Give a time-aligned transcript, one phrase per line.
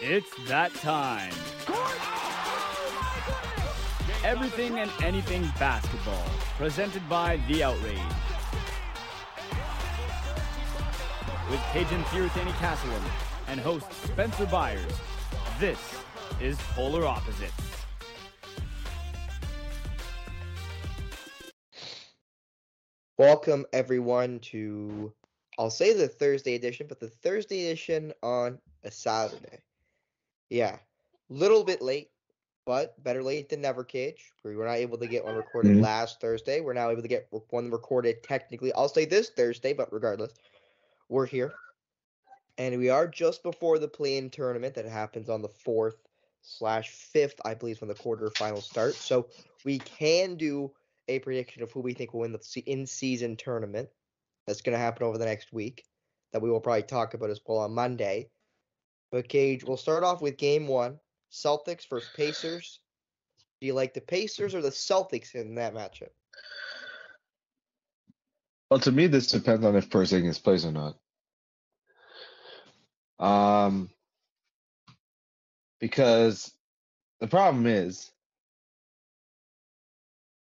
[0.00, 1.32] It's that time.
[4.24, 6.24] Everything and anything basketball,
[6.56, 7.98] presented by The Outrage.
[11.50, 13.02] With Kajan Thiruthanikasalam
[13.48, 14.92] and host Spencer Byers,
[15.58, 15.80] this
[16.40, 17.52] is Polar Opposites.
[23.18, 25.12] Welcome everyone to
[25.58, 29.58] I'll say the Thursday edition, but the Thursday edition on a Saturday.
[30.50, 30.78] Yeah,
[31.28, 32.10] little bit late,
[32.64, 34.32] but better late than never, Cage.
[34.44, 35.82] We were not able to get one recorded Mhm.
[35.82, 36.60] last Thursday.
[36.60, 38.72] We're now able to get one recorded technically.
[38.72, 40.32] I'll say this Thursday, but regardless,
[41.08, 41.54] we're here.
[42.56, 45.96] And we are just before the play-in tournament that happens on the fourth
[46.42, 48.94] slash fifth, I believe, is when the quarterfinals start.
[48.94, 49.28] So
[49.64, 50.74] we can do
[51.08, 53.88] a prediction of who we think will win the in-season tournament.
[54.46, 55.84] That's going to happen over the next week.
[56.32, 58.30] That we will probably talk about as well on Monday.
[59.10, 60.98] But Cage, we'll start off with game one:
[61.32, 62.80] Celtics versus Pacers.
[63.60, 66.10] Do you like the Pacers or the Celtics in that matchup?
[68.70, 70.96] Well, to me, this depends on if Porzingis plays or not.
[73.18, 73.90] Um,
[75.80, 76.52] because
[77.20, 78.12] the problem is,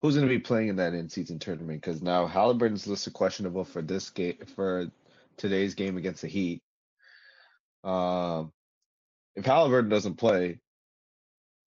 [0.03, 1.81] who's going to be playing in that in-season tournament?
[1.81, 4.91] Because now Halliburton's listed questionable for this game for
[5.37, 6.61] today's game against the Heat.
[7.85, 8.53] Um,
[9.37, 10.61] if Halliburton doesn't play,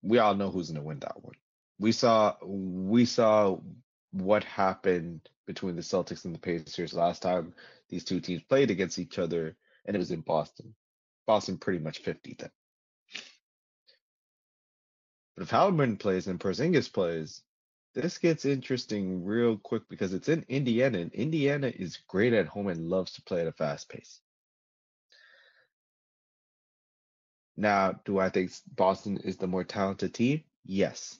[0.01, 1.35] we all know who's going to win that one.
[1.79, 3.59] We saw we saw
[4.11, 7.53] what happened between the Celtics and the Pacers last time
[7.89, 10.75] these two teams played against each other, and it was in Boston.
[11.25, 12.51] Boston pretty much 50 them.
[15.35, 17.41] But if Halliburton plays and Porzingis plays,
[17.95, 22.67] this gets interesting real quick because it's in Indiana, and Indiana is great at home
[22.67, 24.19] and loves to play at a fast pace.
[27.59, 30.45] Now, do I think Boston is the more talented team?
[30.63, 31.19] Yes.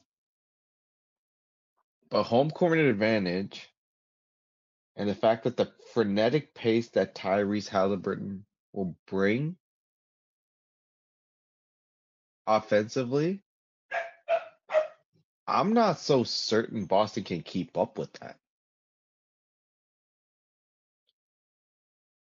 [2.09, 3.67] But home court advantage
[4.95, 9.58] and the fact that the frenetic pace that Tyrese Halliburton will bring
[12.47, 13.41] offensively,
[15.45, 18.37] I'm not so certain Boston can keep up with that.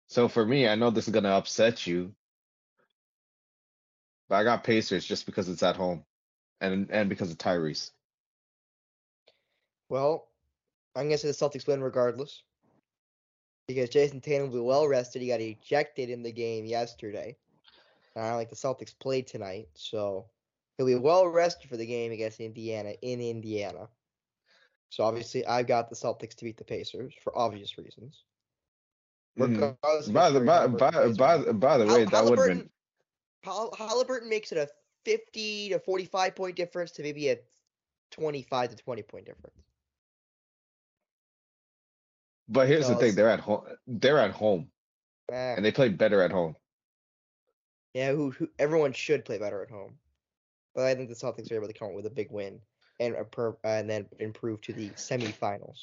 [0.10, 2.14] So for me, I know this is going to upset you,
[4.30, 6.04] but I got Pacers just because it's at home
[6.62, 7.92] and and because of Tyrese.
[9.90, 10.28] Well,
[10.96, 12.44] I'm gonna say the Celtics win regardless.
[13.68, 15.22] Because Jayson Tatum will be well rested.
[15.24, 17.36] He got ejected in the game yesterday.
[18.16, 20.26] And I don't like the Celtics played tonight, so
[20.78, 23.88] he'll be well rested for the game against Indiana in Indiana.
[24.90, 28.24] So obviously, I've got the Celtics to beat the Pacers for obvious reasons.
[29.38, 29.76] Mm.
[29.84, 32.70] Of By the by, by, by, by the way, that would have been
[33.46, 34.68] Halliburton, makes it a
[35.06, 37.38] 50 to 45 point difference to maybe a
[38.12, 39.56] 25 to 20 point difference.
[42.48, 43.64] But here's the thing: they're at home.
[43.88, 44.70] They're at home,
[45.32, 46.56] Eh, and they play better at home.
[47.94, 49.98] yeah, who, who everyone should play better at home.
[50.76, 52.60] But I think the Celtics are able to come up with a big win
[53.00, 53.16] and
[53.64, 55.80] and then improve to the semifinals.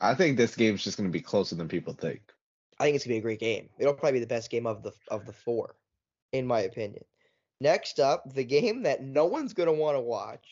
[0.00, 2.20] I think this game's just going to be closer than people think.
[2.78, 3.68] I think it's gonna be a great game.
[3.78, 5.76] It'll probably be the best game of the of the four,
[6.32, 7.04] in my opinion.
[7.60, 10.46] Next up, the game that no one's gonna want to watch: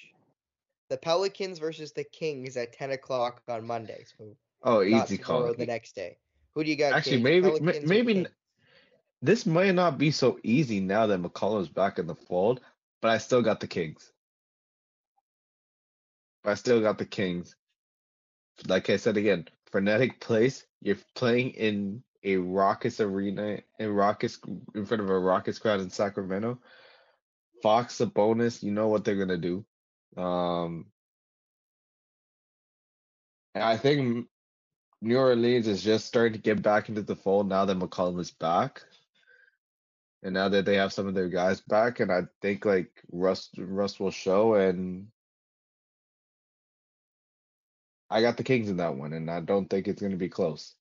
[0.88, 4.04] the Pelicans versus the Kings at 10 o'clock on Monday.
[4.16, 5.54] So Oh, easy call.
[5.54, 6.18] The next day.
[6.54, 6.92] Who do you got?
[6.92, 8.26] Actually, maybe maybe
[9.22, 12.60] this might not be so easy now that McCollum's back in the fold,
[13.00, 14.12] but I still got the Kings.
[16.44, 17.54] I still got the Kings.
[18.66, 20.66] Like I said again, frenetic place.
[20.82, 24.38] You're playing in a raucous arena, a raucous
[24.75, 26.58] in front of a raucous crowd in Sacramento.
[27.62, 28.62] Fox, Sabonis.
[28.62, 29.64] You know what they're gonna do.
[30.16, 30.86] Um,
[33.54, 34.26] I think
[35.00, 38.30] New Orleans is just starting to get back into the fold now that McCollum is
[38.30, 38.82] back.
[40.22, 43.48] And now that they have some of their guys back, and I think like Russ
[43.56, 45.09] Russ will show and
[48.10, 50.74] I got the Kings in that one, and I don't think it's gonna be close.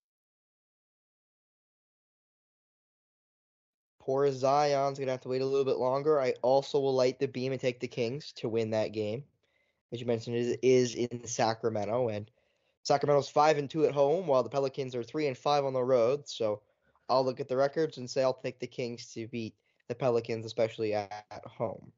[4.10, 6.20] Poor Zion's gonna have to wait a little bit longer.
[6.20, 9.24] I also will light the beam and take the Kings to win that game.
[9.92, 12.32] As you mentioned, is is in Sacramento, and
[12.82, 15.84] Sacramento's five and two at home, while the Pelicans are three and five on the
[15.84, 16.28] road.
[16.28, 16.64] So
[17.08, 19.54] I'll look at the records and say I'll take the Kings to beat
[19.88, 21.92] the Pelicans, especially at, at home.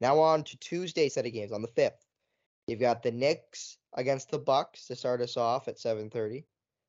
[0.00, 2.06] Now on to Tuesday set of games on the fifth.
[2.68, 6.44] You've got the Knicks against the Bucks to start us off at 7:30.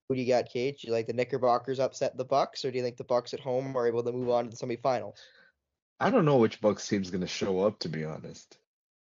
[0.08, 0.82] Who do you got, Cage?
[0.82, 3.40] Do you like the Knickerbockers upset the Bucks, or do you think the Bucks at
[3.40, 5.18] home are able to move on to the semifinals?
[6.00, 7.80] I don't know which Bucks team's gonna show up.
[7.80, 8.58] To be honest,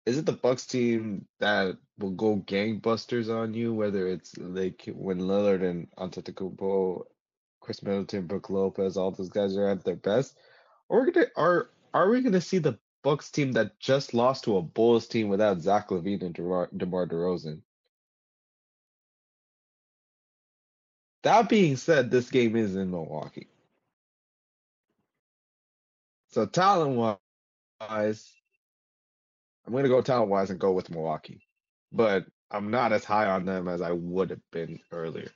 [0.06, 3.74] is it the Bucks team that will go gangbusters on you?
[3.74, 7.06] Whether it's like when Lillard and Antetokounmpo,
[7.62, 10.38] Khris Middleton, Brook Lopez, all those guys are at their best,
[10.88, 14.62] or gonna are are we gonna see the Bucks team that just lost to a
[14.62, 17.62] Bulls team without Zach LaVine and DeMar, DeMar DeRozan?
[21.26, 23.48] That being said, this game is in Milwaukee.
[26.30, 27.20] So talent
[27.82, 28.32] wise,
[29.66, 31.42] I'm gonna go talent wise and go with Milwaukee.
[31.92, 35.32] But I'm not as high on them as I would have been earlier.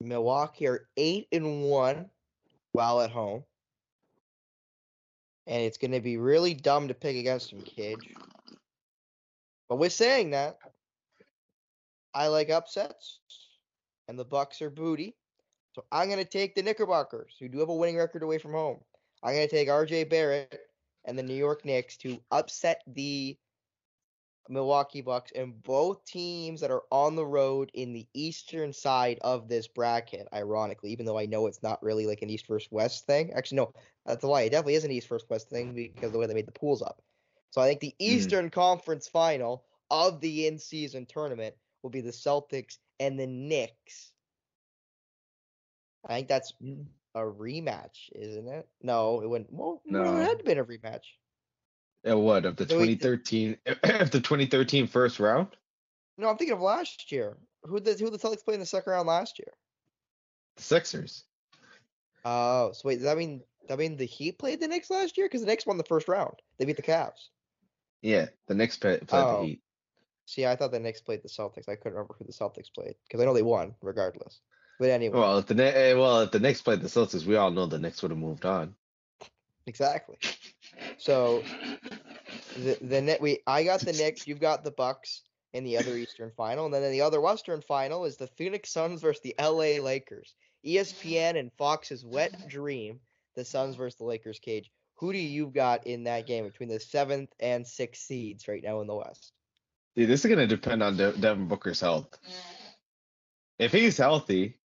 [0.00, 2.10] Milwaukee are eight and one
[2.70, 3.42] while at home.
[5.48, 8.14] And it's gonna be really dumb to pick against them, Cage.
[9.68, 10.58] But with saying that,
[12.14, 13.18] I like upsets,
[14.08, 15.14] and the Bucks are booty.
[15.74, 18.80] So I'm gonna take the Knickerbockers, who do have a winning record away from home.
[19.22, 20.60] I'm gonna take RJ Barrett
[21.04, 23.36] and the New York Knicks to upset the
[24.48, 29.48] Milwaukee Bucks and both teams that are on the road in the eastern side of
[29.48, 33.06] this bracket, ironically, even though I know it's not really like an East versus West
[33.06, 33.32] thing.
[33.34, 33.72] Actually, no,
[34.06, 34.42] that's a lie.
[34.42, 36.52] It definitely is an East versus West thing because of the way they made the
[36.52, 37.02] pools up.
[37.50, 38.04] So I think the hmm.
[38.04, 44.12] Eastern Conference final of the in season tournament will be the Celtics and the Knicks.
[46.06, 46.52] I think that's
[47.14, 48.68] a rematch, isn't it?
[48.82, 49.52] No, it wouldn't.
[49.52, 50.16] Well, no.
[50.16, 51.02] It had been a rematch.
[52.08, 53.58] Uh, what of the So we- 2013
[54.00, 55.48] of the 2013 first round?
[56.16, 57.36] No, I'm thinking of last year.
[57.64, 59.52] Who the who the Celtics played in the second round last year?
[60.56, 61.24] The Sixers.
[62.24, 65.16] Oh, so wait, does that mean does that mean the Heat played the Knicks last
[65.18, 65.26] year?
[65.26, 66.34] Because the Knicks won the first round.
[66.58, 67.28] They beat the Cavs.
[68.00, 69.40] Yeah, the Knicks play, played Oh.
[69.42, 69.62] the Heat.
[70.28, 71.70] See, I thought the Knicks played the Celtics.
[71.70, 74.40] I couldn't remember who the Celtics played because I know they won regardless.
[74.78, 77.50] But anyway, Well, if the eh, well if the Knicks played the Celtics, we all
[77.50, 78.74] know the Knicks would have moved on.
[79.66, 80.18] exactly.
[80.98, 81.42] So
[82.56, 85.22] the the net we I got the Knicks, you've got the Bucks
[85.54, 88.70] in the other Eastern final, and then in the other Western final is the Phoenix
[88.70, 90.34] Suns versus the LA Lakers.
[90.66, 93.00] ESPN and Fox's wet dream,
[93.34, 94.70] the Suns versus the Lakers cage.
[94.96, 98.80] Who do you got in that game between the seventh and sixth seeds right now
[98.82, 99.32] in the West?
[99.98, 102.20] Dude, this is gonna depend on De- Devin Booker's health.
[103.58, 104.56] If he's healthy,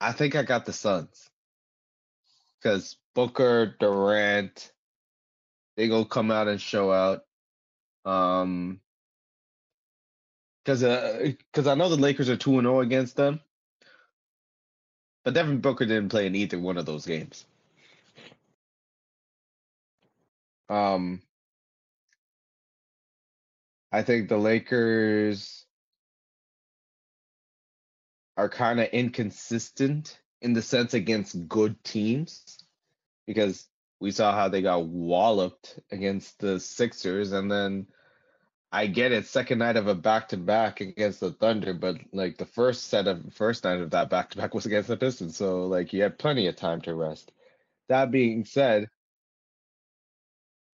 [0.00, 1.28] I think I got the Suns.
[2.62, 4.72] Because Booker, Durant,
[5.76, 7.24] they go come out and show out.
[8.04, 8.80] Um,
[10.64, 13.40] because because I know the Lakers are two and zero against them,
[15.24, 17.44] but Devin Booker didn't play in either one of those games.
[20.68, 21.22] Um,
[23.92, 25.64] I think the Lakers
[28.36, 32.58] are kind of inconsistent in the sense against good teams
[33.26, 33.66] because
[34.00, 37.86] we saw how they got walloped against the Sixers and then
[38.70, 42.36] I get it second night of a back to back against the Thunder but like
[42.36, 45.36] the first set of first night of that back to back was against the Pistons
[45.36, 47.32] so like you had plenty of time to rest.
[47.88, 48.88] That being said,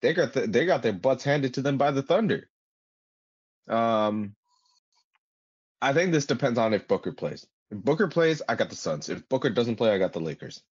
[0.01, 2.49] they got the, they got their butts handed to them by the Thunder.
[3.69, 4.35] Um,
[5.81, 7.47] I think this depends on if Booker plays.
[7.71, 9.09] If Booker plays, I got the Suns.
[9.09, 10.63] If Booker doesn't play, I got the Lakers.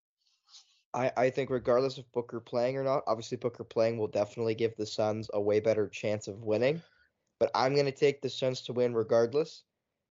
[0.94, 4.76] I, I think regardless of Booker playing or not, obviously Booker playing will definitely give
[4.76, 6.82] the Suns a way better chance of winning.
[7.40, 9.64] But I'm gonna take the Suns to win regardless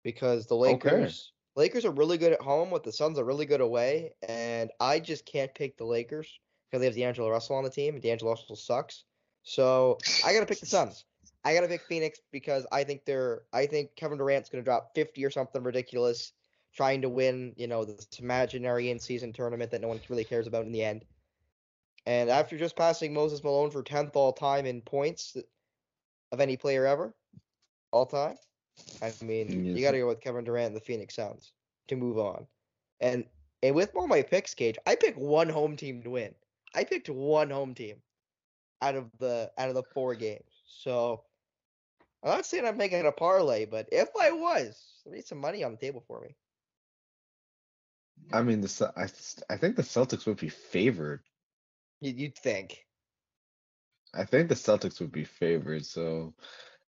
[0.04, 3.62] because the Lakers Lakers are really good at home, but the Suns are really good
[3.62, 6.40] away, and I just can't pick the Lakers
[6.70, 9.04] because they have D'Angelo Russell on the team, and D'Angelo Russell sucks.
[9.44, 11.06] So I gotta pick the Suns.
[11.46, 15.24] I gotta pick Phoenix because I think they're I think Kevin Durant's gonna drop 50
[15.26, 16.34] or something ridiculous,
[16.74, 20.48] trying to win, you know, this imaginary in season tournament that no one really cares
[20.48, 21.06] about in the end.
[22.06, 25.36] And after just passing Moses Malone for 10th all time in points
[26.32, 27.16] of any player ever,
[27.92, 28.38] all time,
[29.02, 29.76] I mean, mm, Yes.
[29.76, 31.54] you got to go with Kevin Durant and the Phoenix Suns
[31.88, 32.48] to move on.
[33.00, 33.26] And
[33.62, 36.36] and with all my picks, Cage, I picked one home team to win.
[36.76, 38.02] I picked one home team
[38.82, 40.64] out of the out of the four games.
[40.68, 41.26] So
[42.24, 45.74] I'm not saying I'm making a parlay, but if I was, there some money on
[45.74, 46.36] the table for me.
[48.32, 49.08] I mean, the I
[49.54, 51.22] I think the Celtics would be favored.
[52.00, 52.86] You- You'd think.
[54.14, 55.86] I think the Celtics would be favored.
[55.86, 56.34] So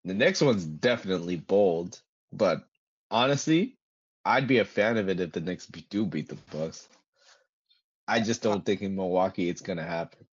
[0.06, 2.02] the next one's definitely bold,
[2.32, 2.64] but
[3.12, 3.78] honestly,
[4.24, 6.88] I'd be a fan of it if the Knicks be- do beat the Bucks.
[8.08, 10.26] I just don't think in Milwaukee it's gonna happen.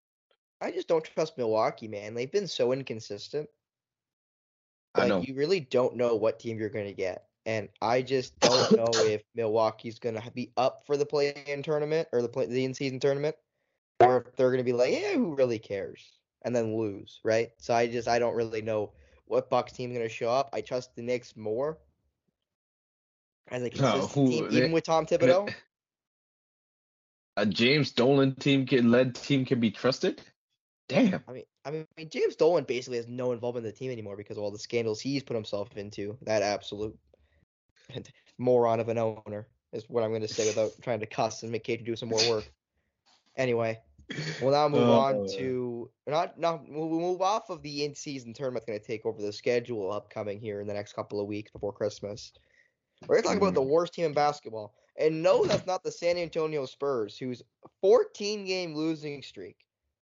[0.61, 2.15] I just don't trust Milwaukee, man.
[2.15, 3.49] They've been so inconsistent.
[4.97, 7.25] Like you really don't know what team you're going to get.
[7.47, 12.23] and I just don't know if Milwaukee's gonna be up for the play-in tournament or
[12.23, 13.35] the play the in-season tournament,
[14.01, 17.51] or if they're gonna be like, yeah, who really cares, and then lose, right?
[17.59, 18.93] So I just I don't really know
[19.25, 20.51] what Bucks team's gonna show up.
[20.53, 21.79] I trust the Knicks more
[23.49, 25.53] as a No, consistent who- team, they- even with Tom Thibodeau.
[27.39, 30.21] A James Dolan team can led team can be trusted.
[30.93, 31.23] Damn.
[31.29, 34.37] I mean, I mean, James Dolan basically has no involvement in the team anymore because
[34.37, 36.17] of all the scandals he's put himself into.
[36.23, 36.97] That absolute
[38.39, 41.53] moron of an owner is what I'm going to say without trying to cuss and
[41.53, 42.51] make Cage do some more work.
[43.37, 43.81] Anyway,
[44.41, 45.29] we'll now move on Uh.
[45.39, 49.33] to not not we'll move off of the in-season tournament going to take over the
[49.33, 52.33] schedule upcoming here in the next couple of weeks before Christmas.
[53.07, 54.75] We're going to talk about the worst team in basketball.
[54.97, 57.43] And no, that's not the San Antonio Spurs, whose
[57.81, 59.57] 14 game losing streak.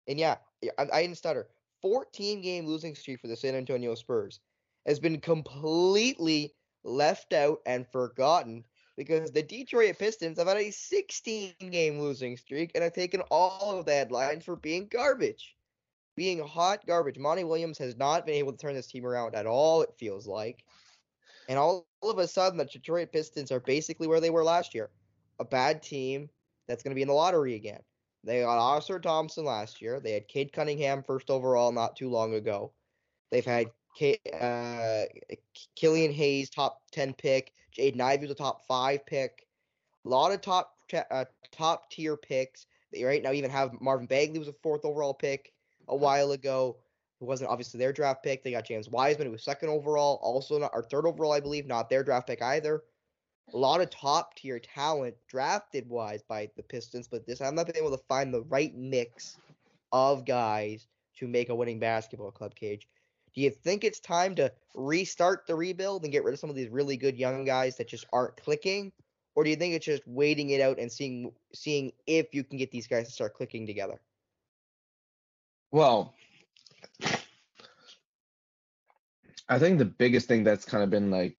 [0.08, 0.36] And yeah,
[0.78, 1.48] I, I didn't stutter.
[1.82, 4.40] 14 game losing streak for the San Antonio Spurs
[4.86, 6.54] has been completely
[6.84, 8.64] left out and forgotten
[8.98, 13.78] because the Detroit Pistons have had a 16 game losing streak and have taken all
[13.78, 15.56] of the headlines for being garbage.
[16.16, 17.18] Being hot garbage.
[17.18, 20.28] Monty Williams has not been able to turn this team around at all, it feels
[20.28, 20.64] like.
[21.50, 24.74] And all, all of a sudden, the Detroit Pistons are basically where they were last
[24.74, 24.90] year
[25.40, 26.30] a bad team
[26.68, 27.82] that's going to be in the lottery again.
[28.26, 30.00] They got Ausar Thompson last year.
[30.00, 32.74] They had Cade Cunningham first overall not too long ago.
[33.32, 35.04] They've had K, uh,
[35.76, 37.54] Killian Hayes, top 10 pick.
[37.78, 39.46] Jaden Ivey was a top five pick.
[40.06, 40.76] A lot of top
[41.12, 42.66] uh, top tier picks.
[42.92, 45.54] They right now even have Marvin Bagley was a fourth overall pick
[45.88, 46.78] a while ago.
[47.20, 48.44] Who wasn't obviously their draft pick.
[48.44, 51.66] They got James Wiseman, who was second overall, also not or third overall, I believe,
[51.66, 52.84] not their draft pick either.
[53.54, 57.68] A lot of top tier talent drafted wise by the Pistons, but this I'm not
[57.68, 59.38] been able to find the right mix
[59.92, 60.88] of guys
[61.18, 62.88] to make a winning basketball club cage.
[63.34, 66.56] Do you think it's time to restart the rebuild and get rid of some of
[66.56, 68.92] these really good young guys that just aren't clicking?
[69.36, 72.58] Or do you think it's just waiting it out and seeing seeing if you can
[72.58, 74.00] get these guys to start clicking together?
[75.72, 76.14] Well,
[79.50, 81.38] I think the biggest thing that's kind of been like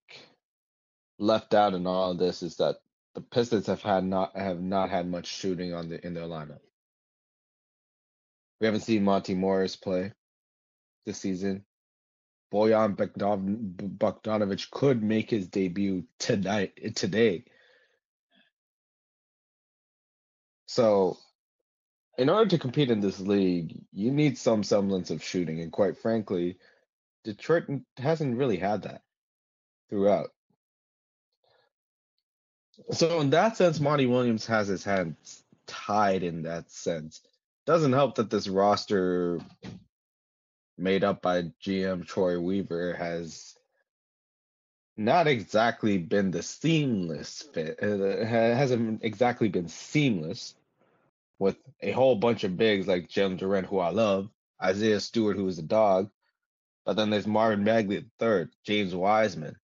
[1.18, 2.76] left out in all of this is that
[3.14, 6.60] the Pistons have had not have not had much shooting on the in their lineup.
[8.60, 10.12] We haven't seen Monte Morris play
[11.04, 11.64] this season.
[12.52, 17.44] Bojan Bogdan- Bogdanovic could make his debut tonight today.
[20.66, 21.16] So,
[22.18, 25.98] in order to compete in this league, you need some semblance of shooting, and quite
[25.98, 26.58] frankly,
[27.24, 27.64] Detroit
[27.96, 29.02] hasn't really had that
[29.90, 30.30] throughout.
[32.92, 37.22] So, in that sense, Monty Williams has his hands tied in that sense.
[37.64, 39.40] Doesn't help that this roster,
[40.78, 43.56] made up by GM Troy Weaver, has
[44.96, 47.78] not exactly been the seamless fit.
[47.82, 50.54] Uh, ha- hasn't exactly been seamless
[51.38, 54.30] with a whole bunch of bigs like Jalen Duren, who I love,
[54.62, 56.10] Isaiah Stewart, who is a dog,
[56.84, 59.56] but then there's Marvin Bagley third, James Wiseman.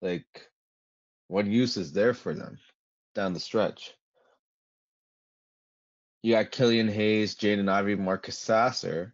[0.00, 0.48] Like,
[1.34, 2.58] what use is there for them
[3.16, 3.92] down the stretch?
[6.22, 9.12] You got Killian Hayes, Jaden Ivey, Marcus Sasser,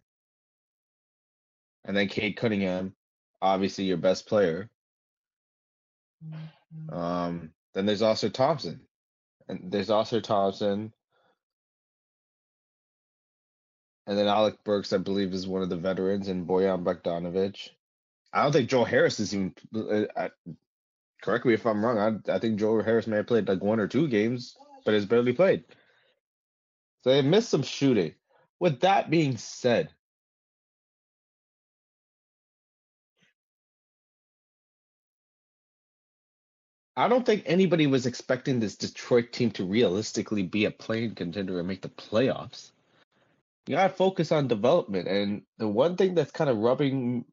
[1.83, 2.93] and then Cade Cunningham,
[3.41, 4.69] obviously your best player.
[6.91, 8.81] Um, then there's also Thompson.
[9.49, 10.93] And there's also Thompson.
[14.05, 17.69] And then Alec Burks, I believe, is one of the veterans, and Bojan Bogdanovic.
[18.31, 19.55] I don't think Joe Harris is even.
[19.75, 20.29] uh, I,
[21.21, 22.21] correct me if I'm wrong.
[22.27, 25.05] I, I think Joe Harris may have played like one or two games, but has
[25.05, 25.63] barely played.
[27.03, 28.13] So they missed some shooting.
[28.59, 29.89] With that being said,
[36.95, 41.57] I don't think anybody was expecting this Detroit team to realistically be a playing contender
[41.59, 42.71] and make the playoffs.
[43.67, 47.25] You gotta focus on development, and the one thing that's kind of rubbing,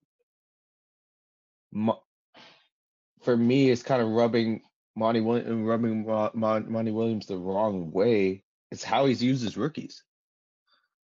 [3.29, 4.63] for me, is kind of rubbing
[4.97, 8.43] Monty Williams, rubbing Monty Williams the wrong way.
[8.71, 10.03] It's how he's used his rookies,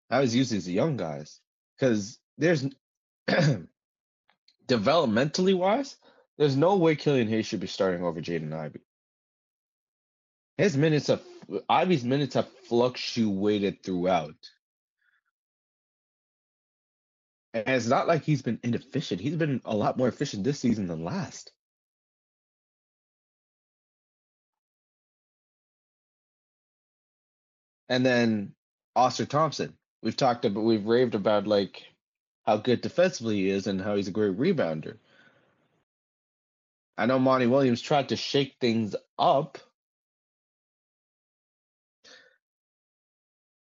[0.09, 1.39] how he's used his young guys,
[1.77, 2.65] because there's
[4.67, 5.95] developmentally wise,
[6.39, 8.81] there's no way Killian Hayes should be starting over Jaden Ivey.
[10.57, 11.21] His minutes have
[11.69, 14.33] Ivey's minutes have fluctuated throughout.
[17.53, 19.21] And it's not like he's been inefficient.
[19.21, 21.51] He's been a lot more efficient this season than last.
[27.89, 28.53] And then
[28.98, 29.77] Ausar Thompson.
[30.03, 31.84] We've talked about we've raved about like
[32.46, 34.98] how good defensively he is and how he's a great rebounder.
[36.98, 39.58] I know Monty Williams tried to shake things up.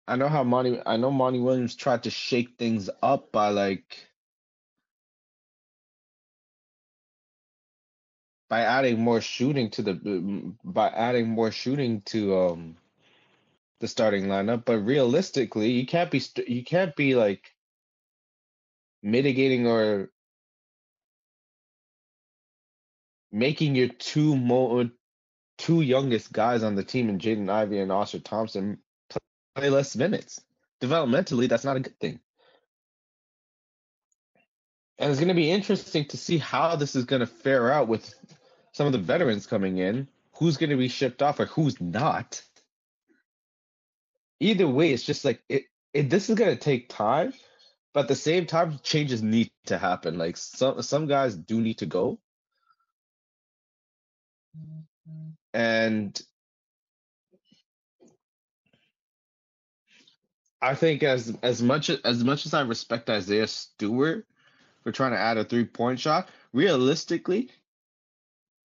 [0.08, 3.98] I know how Monty I know Monty Williams tried to shake things up by like
[8.50, 12.78] by adding more shooting to the by adding more shooting to um
[13.80, 17.54] the starting lineup, but realistically, you can't be st- you can't be like
[19.04, 20.10] mitigating or
[23.32, 24.90] making your two mo
[25.58, 28.80] two youngest guys on the team in Jaden Ivey and Ausar Thompson
[29.56, 30.40] play less minutes.
[30.82, 32.20] Developmentally, that's not a good thing.
[35.00, 37.88] And it's going to be interesting to see how this is going to fare out
[37.88, 38.14] with
[38.72, 40.08] some of the veterans coming in.
[40.34, 42.42] Who's going to be shipped off or who's not?
[44.40, 45.64] Either way, it's just like it.
[45.94, 47.34] it this is to take time,
[47.94, 50.18] but at the same time, changes need to happen.
[50.18, 52.20] Like some some guys do need to go,
[55.54, 56.20] and
[60.62, 64.28] I think as as much as much as I respect Isaiah Stewart
[64.84, 67.50] for trying to add a three point shot, realistically,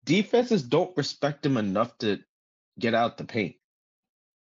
[0.03, 2.19] defenses don't respect him enough to
[2.79, 3.55] get out the paint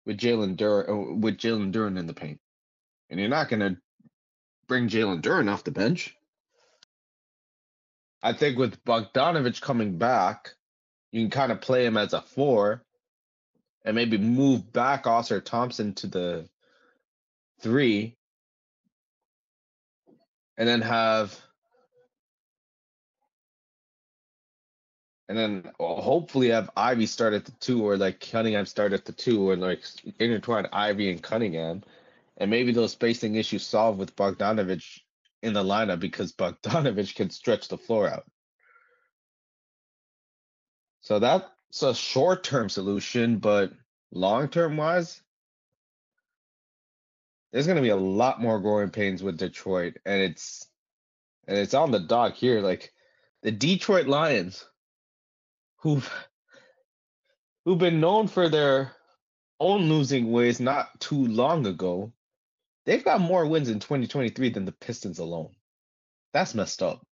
[0.09, 2.39] with Jalen Duren uh, with Jalen Duren in the paint,
[3.11, 3.77] and you're not gonna
[4.67, 6.15] bring Jalen Duren off the bench.
[8.23, 10.55] I think with Bogdanovic coming back,
[11.11, 12.83] you can kind of play him as a four,
[13.85, 16.49] and maybe move back Ausar Thompson to the
[17.61, 18.17] three,
[20.57, 21.39] and then have
[25.29, 29.11] and then hopefully have Ivey start at the two, or like Cunningham start at the
[29.11, 29.83] two, or like
[30.17, 31.83] intertwine Ivey and Cunningham,
[32.37, 34.83] and maybe those spacing issues solved with Bogdanovic
[35.43, 38.25] in the lineup because Bogdanovic can stretch the floor out.
[41.01, 43.71] So that's a short term solution, but
[44.11, 45.21] long term wise,
[47.51, 50.67] there's going to be a lot more growing pains with Detroit, and it's
[51.47, 52.61] and it's on the dock here.
[52.61, 52.91] Like
[53.43, 54.65] the Detroit Lions
[55.79, 56.09] who've
[57.65, 58.91] who've been known for their
[59.59, 62.11] own losing ways not too long ago,
[62.85, 65.51] they've got more wins in 2023 than the Pistons alone.
[66.33, 67.05] That's messed up.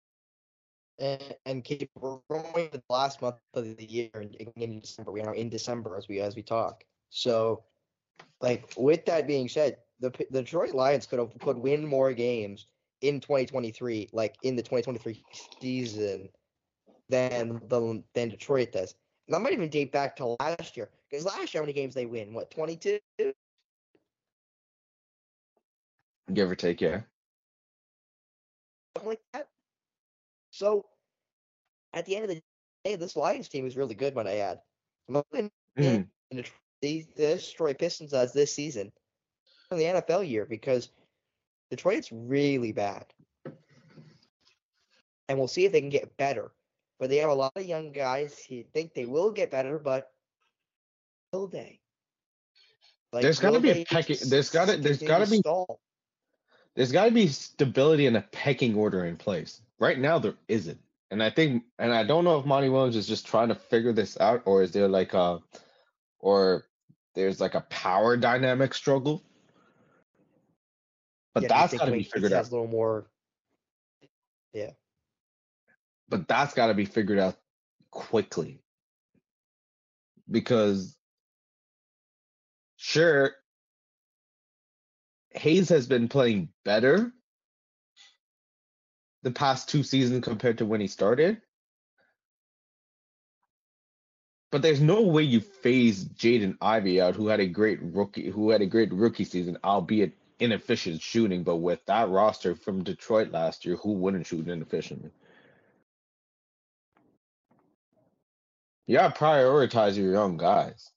[0.98, 4.10] And, and keep we're going to the last month of the year
[4.56, 5.10] in December.
[5.10, 6.84] We are in December as we as we talk.
[7.10, 7.64] So,
[8.40, 12.66] like with that being said, the the Detroit Lions could have could win more games
[13.00, 15.24] in 2023, like in the 2023
[15.60, 16.28] season,
[17.08, 18.94] than the than Detroit does.
[19.26, 21.94] And that might even date back to last year because last year, how many games
[21.94, 22.34] they win?
[22.34, 22.98] What twenty two?
[26.32, 27.00] Give or take, yeah.
[28.96, 29.48] Something like that.
[30.50, 30.86] So,
[31.92, 32.42] at the end of the
[32.84, 34.14] day, this Lions team is really good.
[34.14, 34.60] When I add,
[35.10, 35.50] mm.
[36.30, 36.44] in
[36.80, 38.92] this Detroit Pistons as this season
[39.70, 40.90] in the NFL year because
[41.70, 43.04] Detroit's really bad,
[45.28, 46.52] and we'll see if they can get better
[46.98, 50.10] but they have a lot of young guys who think they will get better, but
[51.32, 51.80] will they?
[53.12, 54.16] Like, there's got to be a pecking.
[54.28, 54.76] There's got to.
[54.76, 55.38] There's got to be.
[55.38, 55.80] Stall?
[56.74, 59.60] There's got to be stability and a pecking order in place.
[59.78, 60.80] Right now, there isn't,
[61.10, 63.92] and I think, and I don't know if Monty Williams is just trying to figure
[63.92, 65.40] this out, or is there like a,
[66.18, 66.64] or
[67.14, 69.22] there's like a power dynamic struggle.
[71.34, 72.48] But yeah, that's got to be figured out.
[72.48, 73.06] A little more.
[74.52, 74.70] Yeah
[76.14, 77.34] but that's got to be figured out
[77.90, 78.62] quickly
[80.30, 80.96] because
[82.76, 83.32] sure
[85.30, 87.10] Hayes has been playing better
[89.24, 91.40] the past two seasons compared to when he started.
[94.52, 98.50] But there's no way you phase Jaden Ivey out, who had a great rookie, who
[98.50, 101.42] had a great rookie season, albeit inefficient shooting.
[101.42, 105.10] But with that roster from Detroit last year, who wouldn't shoot inefficiently?
[108.86, 110.90] You gotta prioritize your young guys.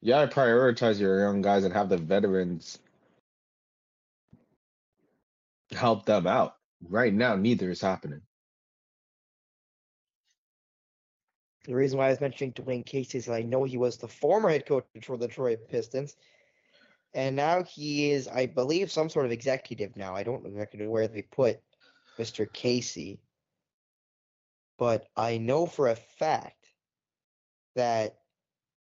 [0.00, 2.78] You gotta prioritize your young guys and have the veterans
[5.72, 6.56] help them out.
[6.88, 8.20] Right now, neither is happening.
[11.66, 14.50] The reason why I was mentioning Dwane Casey is I know he was the former
[14.50, 16.16] head coach for the Detroit Pistons,
[17.14, 20.14] and now he is, I believe, some sort of executive now.
[20.14, 21.60] I don't know exactly where they put
[22.18, 22.50] Mr.
[22.52, 23.18] Casey
[24.78, 26.66] but I know for a fact
[27.76, 28.18] that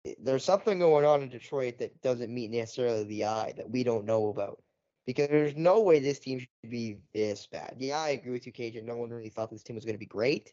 [0.05, 3.83] eh, there's something going on in Detroit that doesn't meet necessarily the eye that we
[3.85, 4.62] don't know about.
[5.07, 7.77] because there's no way this team should be this bad.
[7.79, 8.85] Yeah, I agree with you, Kajan.
[8.85, 10.53] No one really thought this team was going to be great,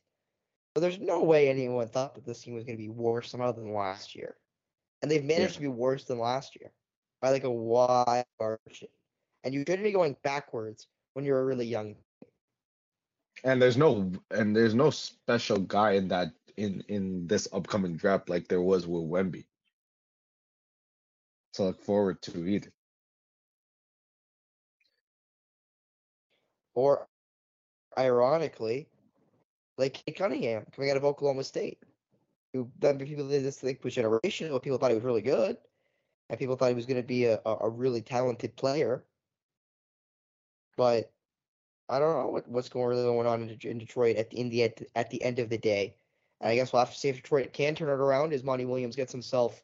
[0.76, 3.52] but there's no way anyone thought that this team was going to be worse somehow
[3.52, 4.36] than last year,
[5.02, 5.56] and they've managed Yeah.
[5.56, 6.72] to be worse than last year
[7.22, 8.89] by like a wide margin.
[9.43, 11.96] And you shouldn't be going backwards when you're a really young.
[13.43, 18.30] And there's no and there's no special guy in that in in this upcoming draft
[18.30, 19.46] like there was with Wemby.
[21.54, 22.72] To look forward to either.
[26.74, 27.08] Or,
[27.96, 28.88] ironically,
[29.78, 31.78] like Cade Cunningham coming out of Oklahoma State,
[32.54, 34.62] who then people did this think was generational.
[34.62, 35.58] People thought he was really good,
[36.30, 39.04] and people thought he was going to be a, a really talented player.
[40.76, 41.12] But
[41.89, 44.63] I don't know what, what's going on in, in Detroit at the in the
[44.96, 45.96] at the end of the day.
[46.41, 48.65] And I guess we'll have to see if Detroit can turn it around as Monty
[48.65, 49.63] Williams gets himself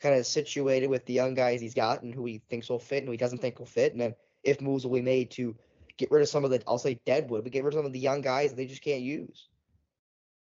[0.00, 2.98] kind of situated with the young guys he's got and who he thinks will fit
[2.98, 5.54] and who he doesn't think will fit, and then if moves will be made to
[5.96, 7.92] get rid of some of the I'll say deadwood, but get rid of some of
[7.92, 9.48] the young guys that they just can't use.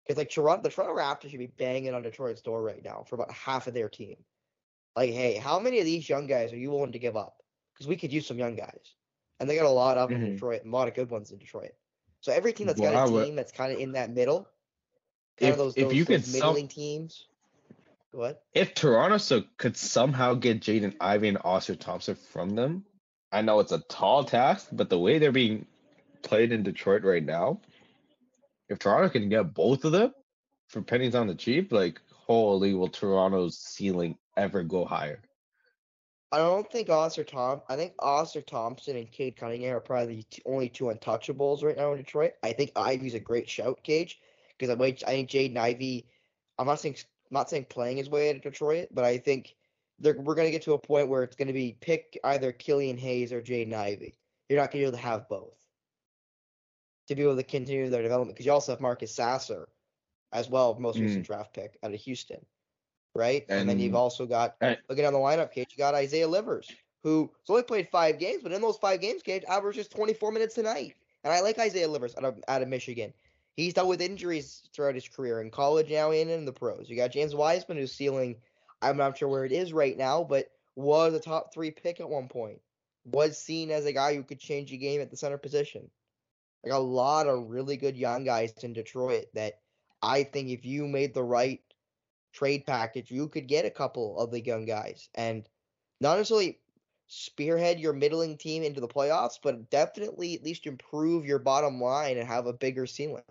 [0.03, 3.15] Because like Toronto, the Toronto Raptors should be banging on Detroit's door right now for
[3.15, 4.17] about half of their team.
[4.95, 7.37] Like, hey, how many of these young guys are you willing to give up?
[7.73, 8.95] Because we could use some young guys,
[9.43, 10.23] and they got a lot of them in.
[10.23, 10.33] Mm-hmm.
[10.35, 11.71] Detroit, a lot of good ones in Detroit.
[12.21, 14.47] So every team that's Well, got a would- team that's kind of in that middle,
[15.37, 17.25] If- of those, if those, you could some- middling teams.
[18.11, 18.43] What?
[18.53, 22.85] If Toronto so could somehow get Jaden Ivey and Ausar Thompson from them,
[23.31, 25.65] I know it's a tall task, but the way they're being
[26.21, 27.59] played in Detroit right now,
[28.69, 30.13] if Toronto can get both of them
[30.67, 35.19] for pennies on the cheap, like holy will Toronto's ceiling ever go higher?
[36.33, 37.61] I don't think Oscar Tom.
[37.69, 41.77] I think Ausar Thompson and Cade Cunningham are probably the t- only two untouchables right
[41.77, 42.31] now in Detroit.
[42.41, 44.19] I think Ivey's a great shout, Cage,
[44.57, 46.07] because I, might- I think Jaden Ivey.
[46.57, 49.55] I'm not saying I'm not saying playing his way out of Detroit, but I think
[49.99, 52.51] they're, we're going to get to a point where it's going to be pick either
[52.51, 54.17] Killian Hayes or Jaden Ivey.
[54.49, 55.57] You're not going to be able to have both
[57.09, 59.67] to be able to continue their development because you also have Marcus Sasser
[60.31, 61.03] as well, most hmm.
[61.03, 62.43] recent draft pick out of Houston,
[63.15, 63.45] right?
[63.49, 66.69] And, then you've also got and- looking down the lineup, Cage, you got Isaiah Livers,
[67.03, 70.63] who's only played five games, but in those five games, Cage averages 24 minutes a
[70.63, 70.95] night.
[71.23, 73.13] And I like Isaiah Livers out of, out of Michigan.
[73.55, 76.89] He's dealt with injuries throughout his career in college now and in the pros.
[76.89, 78.35] You got James Wiseman, who's ceiling,
[78.83, 82.09] I'm not sure where it is right now, but was a top three pick at
[82.09, 82.59] one point.
[83.05, 85.89] Was seen as a guy who could change the game at the center position.
[86.63, 89.59] Like a lot of really good young guys in Detroit that
[90.01, 91.61] I think if you made the right
[92.33, 95.47] trade package, you could get a couple of the young guys and
[96.01, 96.59] not necessarily
[97.07, 102.17] spearhead your middling team into the playoffs, but definitely at least improve your bottom line
[102.17, 103.23] and have a bigger ceiling.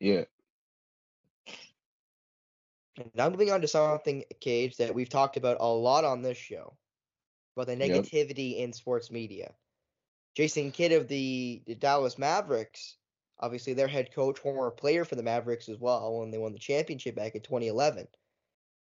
[0.00, 0.24] Yeah.
[2.98, 6.38] And now moving on to something, Cage, that we've talked about a lot on this
[6.38, 6.76] show
[7.56, 8.04] about the Yep.
[8.04, 9.54] negativity in sports media.
[10.34, 12.96] Jason Kidd of the, the Dallas Mavericks,
[13.42, 16.58] obviously their head coach, former player for the Mavericks as well, when they won the
[16.58, 18.06] championship back in 2011,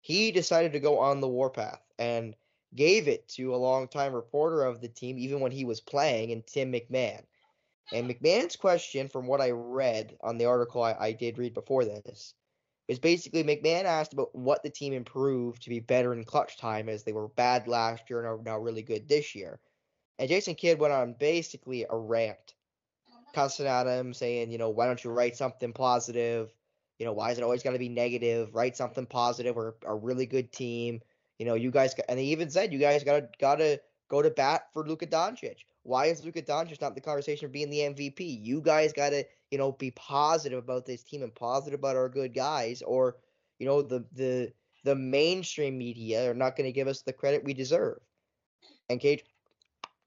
[0.02, 2.36] he decided to go on the warpath and
[2.74, 6.46] gave it to a longtime reporter of the team, even when he was playing, and
[6.46, 7.22] Tim McMahon.
[7.92, 11.84] And McMahon's question, from what I read on the article I, I did read before
[11.84, 12.34] this,
[12.86, 16.88] is basically McMahon asked about what the team improved to be better in clutch time
[16.88, 19.58] as they were bad last year and are now really good this year.
[20.18, 22.54] And Jason Kidd went on basically a rant,
[23.32, 26.52] cussing at him, saying, you know, why don't you write something positive?
[26.98, 28.54] You know, why is it always got to be negative?
[28.54, 29.56] Write something positive.
[29.56, 31.00] We're a really good team.
[31.38, 34.64] You know, you guys, and they even said, you guys gotta gotta go to bat
[34.74, 35.56] for Luka Doncic.
[35.82, 38.44] Why is Luka Doncic not the conversation of being the MVP?
[38.44, 42.34] You guys gotta, you know, be positive about this team and positive about our good
[42.34, 43.16] guys, or
[43.58, 44.52] you know, the the
[44.84, 47.98] the mainstream media are not going to give us the credit we deserve.
[48.88, 49.24] And Cage,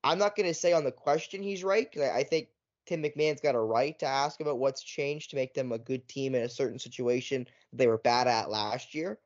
[0.03, 2.47] I'm not going to say on the question he's right because I, I think
[2.86, 6.08] Tim McMahon's got a right to ask about what's changed to make them a good
[6.08, 9.19] team in a certain situation they were bad at last year.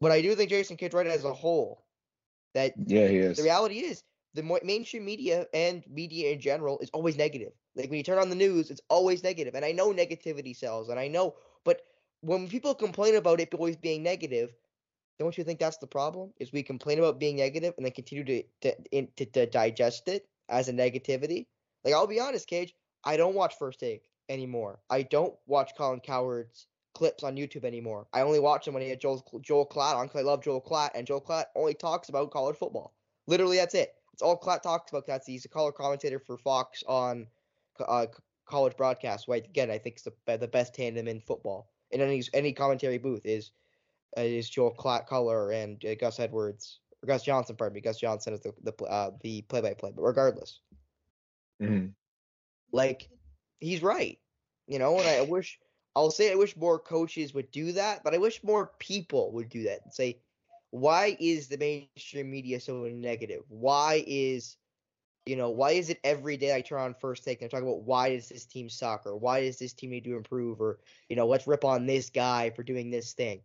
[0.00, 1.86] But I do think Jason Kidd's right as a whole.
[2.54, 3.38] That Yeah, he is.
[3.38, 7.52] the reality is the mainstream media and media in general is always negative.
[7.74, 9.54] Like when you turn on the news, it's always negative.
[9.54, 11.82] And I know negativity sells, and I know, but
[12.20, 14.54] when people complain about it always being negative,
[15.18, 16.32] don't you think that's the problem?
[16.38, 20.08] Is we complain about being negative and then continue to to, in, to to digest
[20.08, 21.46] it as a negativity?
[21.84, 24.80] Like I'll be honest, Cage, I don't watch First Take anymore.
[24.90, 28.06] I don't watch Colin Cowherd's clips on YouTube anymore.
[28.12, 30.62] I only watch them when he had Joel Joel Klatt on because I love Joel
[30.62, 32.94] Klatt, and Joel Klatt only talks about college football.
[33.26, 33.94] Literally, that's it.
[34.12, 35.06] That's all Klatt talks about.
[35.06, 37.26] That's he's a color commentator for Fox on
[37.86, 38.06] uh,
[38.46, 39.28] college broadcasts.
[39.28, 39.44] Right?
[39.44, 43.24] Again, I think it's the the best tandem in football in any any commentary booth
[43.24, 43.50] is
[44.16, 47.80] uh, is Joel Klatt color and uh, Gus Edwards or Gus Johnson, pardon me.
[47.80, 50.60] Gus Johnson is the the uh, the play by play, but regardless,
[51.60, 51.86] hmm
[52.72, 53.08] like
[53.60, 54.18] he's right,
[54.66, 54.98] you know.
[54.98, 55.58] And I wish
[55.96, 59.48] I'll say I wish more coaches would do that, but I wish more people would
[59.48, 60.20] do that and say,
[60.70, 63.26] why is the mainstream media so negative?
[63.32, 64.56] Why is
[65.26, 67.82] you know, why is it every day I turn on first take and talk about
[67.82, 71.16] why does this team suck or why does this team need to improve or you
[71.16, 73.42] know, let's rip on this guy for doing this thing.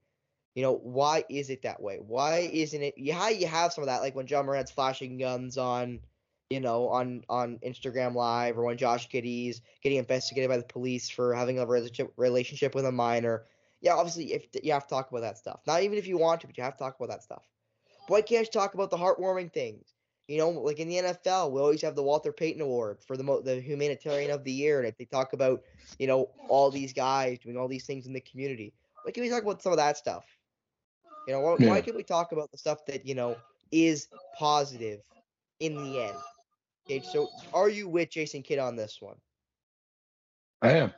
[0.56, 1.98] You know, why is it that way?
[2.00, 5.58] Why isn't it yeah, you have some of that, like when Ja Morant's flashing guns
[5.58, 6.02] on,
[6.50, 11.10] you know, on on Instagram Live or when Josh Giddey's getting investigated by the police
[11.10, 13.46] for having a relationship relationship with a minor.
[13.82, 15.62] Yeah, obviously if you have to talk about that stuff.
[15.68, 17.44] Not even if you want to, but you have to talk about that stuff.
[18.08, 19.94] But why can't you talk about the heartwarming things?
[20.28, 23.24] You know, like in the NFL, we always have the Walter Payton Award for the
[23.24, 25.64] mo- the humanitarian of the year, and if they talk about,
[25.98, 29.30] you know, all these guys doing all these things in the community, why can't we
[29.30, 30.26] talk about some of that stuff?
[31.28, 31.70] You know, why, Yeah.
[31.70, 33.38] why can't we talk about the stuff that you know
[33.72, 34.08] is
[34.38, 35.02] positive
[35.60, 36.18] in the end?
[36.90, 39.18] Okay, so are you with Jason Kidd on this one?
[40.60, 40.94] I am.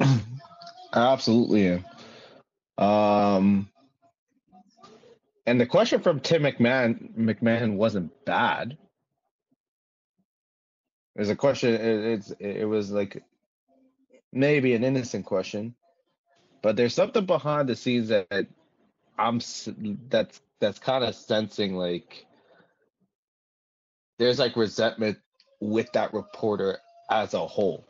[0.00, 0.20] I
[0.92, 2.84] absolutely am.
[2.84, 3.68] Um,
[5.46, 8.76] and the question from Tim McMahon McMahon wasn't bad.
[11.14, 11.74] There's a question.
[11.74, 13.22] It, it's it was like
[14.32, 15.76] maybe an innocent question,
[16.60, 18.48] but there's something behind the scenes that
[19.16, 19.40] I'm
[20.08, 22.26] that's that's kind of sensing like
[24.18, 25.18] there's like resentment
[25.60, 26.78] with that reporter
[27.10, 27.84] as a whole.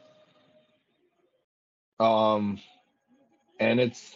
[1.98, 2.60] Um,
[3.58, 4.14] and it's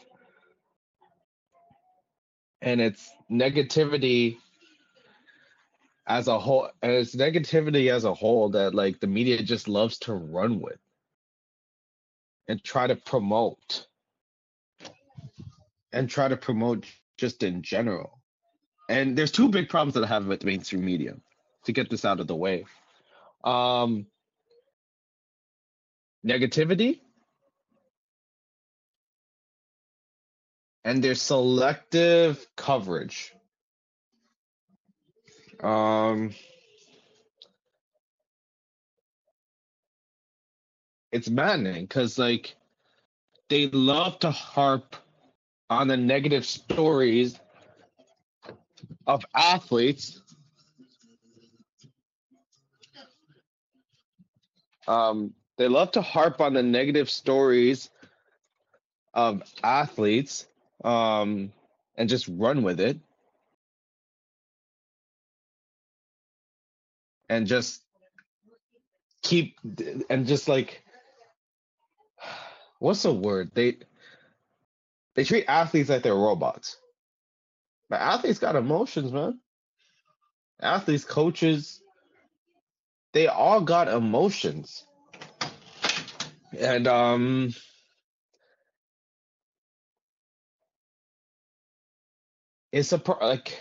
[2.62, 4.36] and it's negativity
[6.06, 9.98] as a whole and it's negativity as a whole that like the media just loves
[9.98, 10.78] to run with
[12.48, 13.86] and try to promote
[15.92, 16.84] and try to promote
[17.16, 18.18] just in general
[18.88, 21.14] and there's two big problems that i have with mainstream media
[21.64, 22.64] to get this out of the way
[23.44, 24.06] um
[26.26, 27.00] negativity
[30.84, 33.32] and their selective coverage.
[35.62, 36.34] Um,
[41.12, 42.54] it's maddening because like
[43.48, 44.96] they love to harp
[45.68, 47.38] on the negative stories
[49.06, 50.20] of athletes.
[54.86, 57.90] Um, they love to harp on the negative stories
[59.12, 60.46] of athletes
[60.84, 61.52] um,
[61.96, 62.98] and just run with it.
[67.28, 67.82] And just
[69.22, 69.56] keep
[70.08, 70.82] and just like
[72.78, 73.50] what's the word?
[73.54, 73.76] They
[75.14, 76.76] they treat athletes like they're robots.
[77.88, 79.40] But athletes got emotions, man.
[80.60, 81.79] Athletes, coaches,
[83.12, 84.84] they all got emotions.
[86.58, 87.54] And um
[92.72, 93.58] it's a pro- like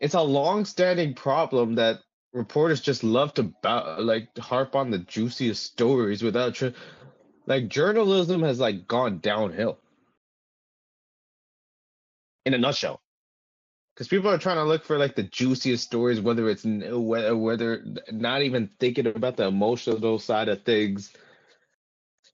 [0.00, 2.00] it's a long-standing problem that
[2.32, 6.68] reporters just love to ba- like harp on the juiciest stories without tr-
[7.46, 9.78] like journalism has like gone downhill
[12.44, 13.00] in a nutshell
[13.98, 17.84] because people are trying to look for like the juiciest stories whether it's whether whether
[18.12, 21.12] not even thinking about the emotional side of things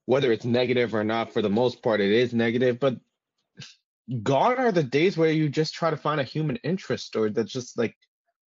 [0.04, 2.96] whether it's negative or not for the most part it is negative but
[4.22, 7.46] gone are the days where you just try to find a human interest story that
[7.46, 7.96] just like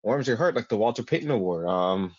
[0.06, 1.68] warms your heart, like the Walter Payton Award.
[1.68, 2.16] Um,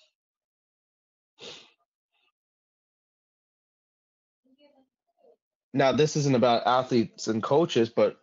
[5.73, 8.17] now this isn't about athletes and coaches, but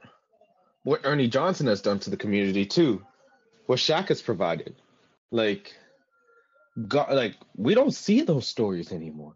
[0.83, 3.05] what Ernie Johnson has done to the community too,
[3.65, 4.75] what Shaq has provided.
[5.31, 5.73] Like,
[6.87, 9.35] God, like we don't see those stories anymore.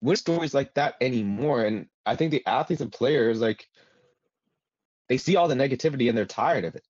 [0.00, 3.66] With stories like that anymore, and I think the athletes and players like
[5.08, 6.84] they see all the negativity and they're tired of it.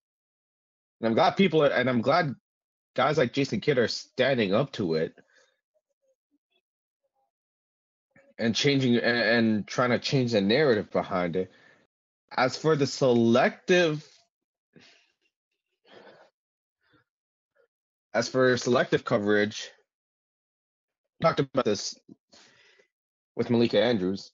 [1.00, 2.35] And I'm glad people are, and I'm glad
[2.94, 5.14] guys like Jason Kidd are standing up to it
[8.38, 11.51] and changing and, and trying to change the narrative behind it.
[12.37, 14.07] As for the selective,
[18.12, 19.70] as for selective coverage,
[21.23, 21.99] talked about this
[23.37, 24.33] with Malika Andrews.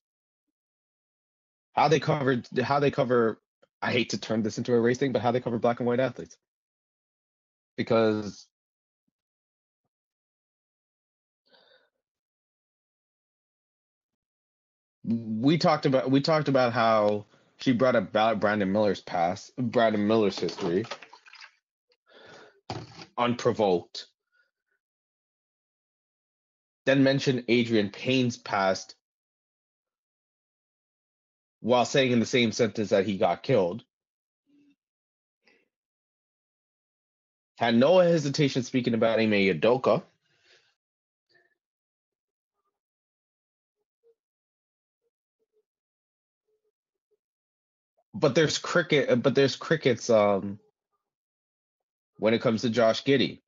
[1.74, 3.40] How they covered, how they cover.
[3.82, 5.86] I hate to turn this into a race thing, but how they cover black and
[5.86, 6.36] white athletes.
[7.76, 8.46] Because
[15.10, 17.26] we talked about we talked about how
[17.60, 20.86] She brought up about Brandon Miller's past, Brandon Miller's history,
[23.18, 24.06] unprovoked.
[26.86, 28.94] Then mentioned Adreian Payne's past
[31.60, 33.84] while saying in the same sentence that he got killed.
[37.58, 40.02] Had no hesitation speaking about Ime Udoka.
[48.20, 50.58] But there's cricket, but there's crickets um
[52.18, 53.40] when it comes to Josh Giddey.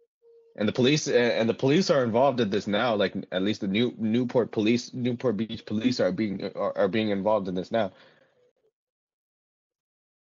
[0.56, 2.94] And the police and the police are involved in this now.
[2.94, 7.10] Like at least the new Newport police, Newport Beach police are being are, are being
[7.10, 7.92] involved in this now.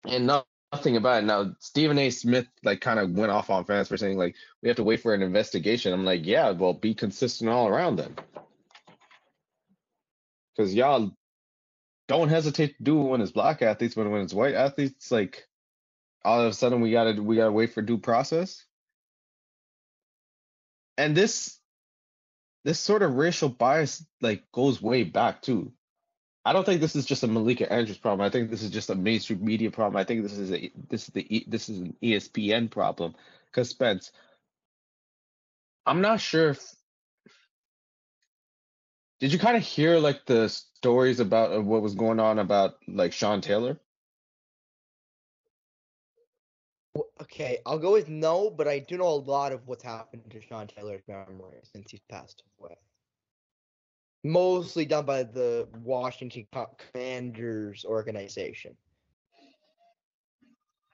[0.06, 1.56] And not, nothing about it now.
[1.60, 2.10] Stephen A.
[2.10, 5.02] Smith like kind of went off on fans for saying like we have to wait
[5.02, 5.94] for an investigation.
[5.94, 8.16] I'm like, yeah, well, be consistent all around then,
[10.56, 11.12] because y'all
[12.08, 15.48] don't hesitate to do it when it's black athletes, but when it's white athletes, like
[16.24, 18.63] all of a sudden we gotta we gotta wait for due process.
[20.98, 21.60] And this
[22.63, 25.72] this sort of racial bias like goes way back too.
[26.43, 28.26] I don't think this is just a Malika Andrews problem.
[28.26, 30.00] I think this is just a mainstream media problem.
[30.00, 33.15] I think this is a this is the this is an ESPN problem.
[33.46, 34.12] Because Spence,
[35.86, 36.77] I'm not sure if
[39.19, 42.75] did you kind of hear like the stories about uh, what was going on about
[42.88, 43.80] like Sean Taylor?
[47.21, 50.41] Okay, I'll go with no, but I do know a lot of what's happened to
[50.41, 52.75] Sean Taylor's memory since he's passed away.
[54.23, 58.75] Mostly done by the Washington Commanders organization.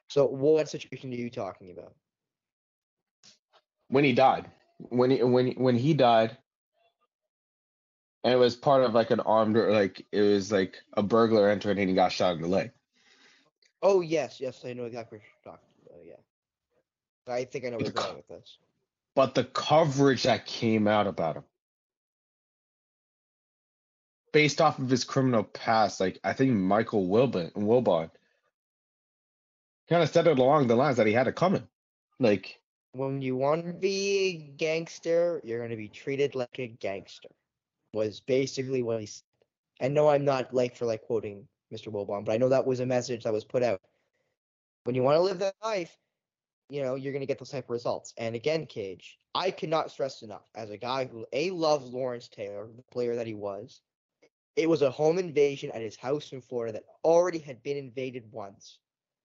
[0.10, 1.96] So, what situation are you talking about?
[3.88, 6.38] When he died, when he when he- when he died,
[8.24, 11.78] and it was part of like an armed like it was like a burglar entered
[11.78, 12.72] and he got shot in the leg.
[13.82, 16.06] Oh yes, yes, I know exactly what you're talking about.
[16.06, 18.58] Yeah, I think I know It's going with this.
[19.16, 21.44] But the coverage that came out about him,
[24.32, 28.10] based off of his criminal past, like I think Michael Wilbon Wilbon
[29.90, 31.68] kind of said it along the lines that he had it coming.
[32.20, 32.60] Like
[32.94, 37.30] When you want to be a gangster, you're going to be treated like a gangster.
[37.94, 39.24] Was basically what he said.
[39.80, 41.92] And no, I'm not like for like quoting Mr.
[41.92, 43.82] Wilbon, but I know that was a message that was put out.
[44.84, 45.96] When you want to live that life,
[46.70, 48.14] you know, you're going to get those type of results.
[48.18, 52.68] And again, Cage, I cannot stress enough as a guy who a loves Lawrence Taylor,
[52.76, 53.82] the player that he was.
[54.56, 58.24] It was a home invasion at his house in Florida that already had been invaded
[58.32, 58.80] once.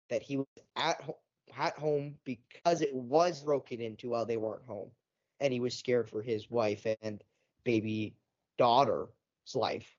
[0.09, 1.19] That he was at ho-
[1.57, 4.91] at home because it was broken into while they weren't home,
[5.39, 7.23] and he was scared for his wife and
[7.63, 8.15] baby
[8.57, 9.07] daughter's
[9.55, 9.89] life.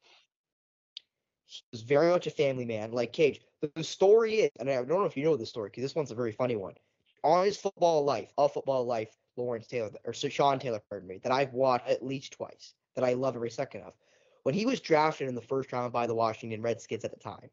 [1.47, 3.41] He was very much a family man, like Cage.
[3.61, 5.95] The, the story is, and I don't know if you know this story because this
[5.95, 6.75] one's a very funny one.
[7.23, 11.33] On his football life, all football life, Lawrence Taylor or Sean Taylor, pardon me, that
[11.33, 13.95] I've watched at least twice, that I love every second of.
[14.43, 17.51] When he was drafted in the first round by the Washington Redskins at the time,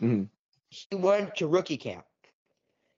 [0.00, 0.28] mhm.
[0.68, 2.04] he went to rookie camp.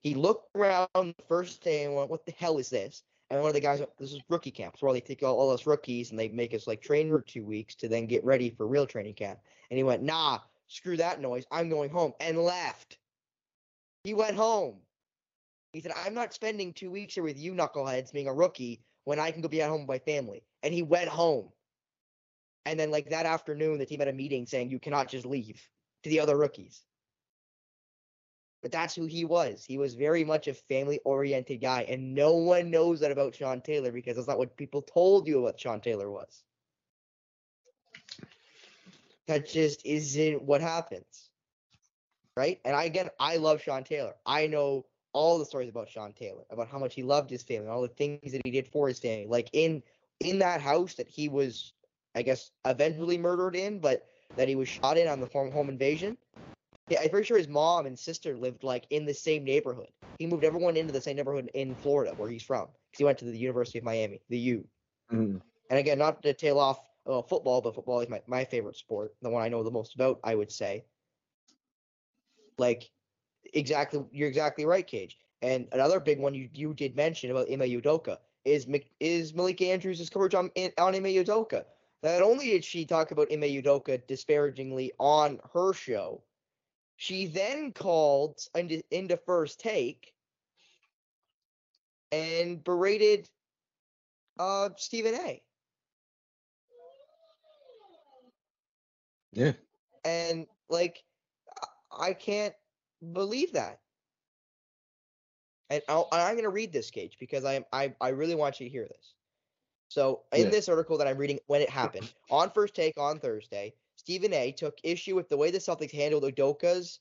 [0.01, 3.49] He looked around the first day and went, "What the hell is this?" And one
[3.49, 4.75] of the guys, "This is rookie camp.
[4.75, 7.23] It's where they take all, all us rookies and they make us like train for
[7.23, 9.41] two weeks to then get ready for real training camp."
[9.71, 11.47] And he went, "Nah, screw that noise.
[11.51, 12.99] I'm going home," and left.
[14.05, 14.83] He went home.
[15.73, 19.19] He said, "I'm not spending two weeks here with you knuckleheads being a rookie when
[19.19, 21.51] I can go be at home with my family." And he went home.
[22.67, 25.67] And then, like that afternoon, the team had a meeting saying, "You cannot just leave."
[26.03, 26.85] To the other rookies.
[28.63, 29.65] But that's who he was.
[29.65, 31.83] He was very much a family oriented guy.
[31.89, 35.43] And no one knows that about Sean Taylor because that's not what people told you
[35.43, 36.45] what Sean Taylor was.
[39.27, 41.31] That just isn't what happens.
[42.37, 42.61] Right?
[42.65, 44.15] And I again I love Sean Taylor.
[44.25, 47.69] I know all the stories about Sean Taylor, about how much he loved his family,
[47.69, 49.27] all the things that he did for his family.
[49.27, 49.83] Like in
[50.21, 51.73] in that house that he was,
[52.15, 56.17] I guess, eventually murdered in, but that he was shot in on the home invasion.
[57.01, 59.89] I'm pretty sure his mom and sister lived like in the same neighborhood.
[60.19, 63.19] He moved everyone into the same neighborhood in Florida, where he's from, because he went
[63.19, 64.69] to the University of Miami, the U.
[65.11, 65.41] Mhm.
[65.71, 69.15] And again, not to tail off uh, football, but football is my, my favorite sport,
[69.23, 70.85] the one I know the most about, I would say.
[72.59, 72.91] Like,
[73.55, 75.19] exactly, you're exactly right, Cage.
[75.43, 78.67] And another big one you, you did mention about Ime Udoka is
[79.01, 81.65] is Malika Andrews' coverage on on Ime Udoka.
[82.03, 86.23] Not only did she talk about Ime Udoka disparagingly on her show,
[87.03, 90.15] she then called into, into first take
[92.13, 93.29] and berated
[94.39, 95.43] uh Stephen A.
[99.33, 99.51] Yeah.
[100.05, 101.03] And like
[101.91, 102.55] I can't
[103.13, 103.81] believe that.
[105.71, 108.67] And I'll, I'm going to read this, Cage, because I, I I really want you
[108.67, 109.15] to hear this.
[109.89, 110.51] So in Yeah.
[110.51, 113.75] this article that I'm reading, when it happened on First Take on Thursday,
[114.05, 114.51] Stephen A.
[114.53, 117.01] took issue with the way the Celtics handled Udoka's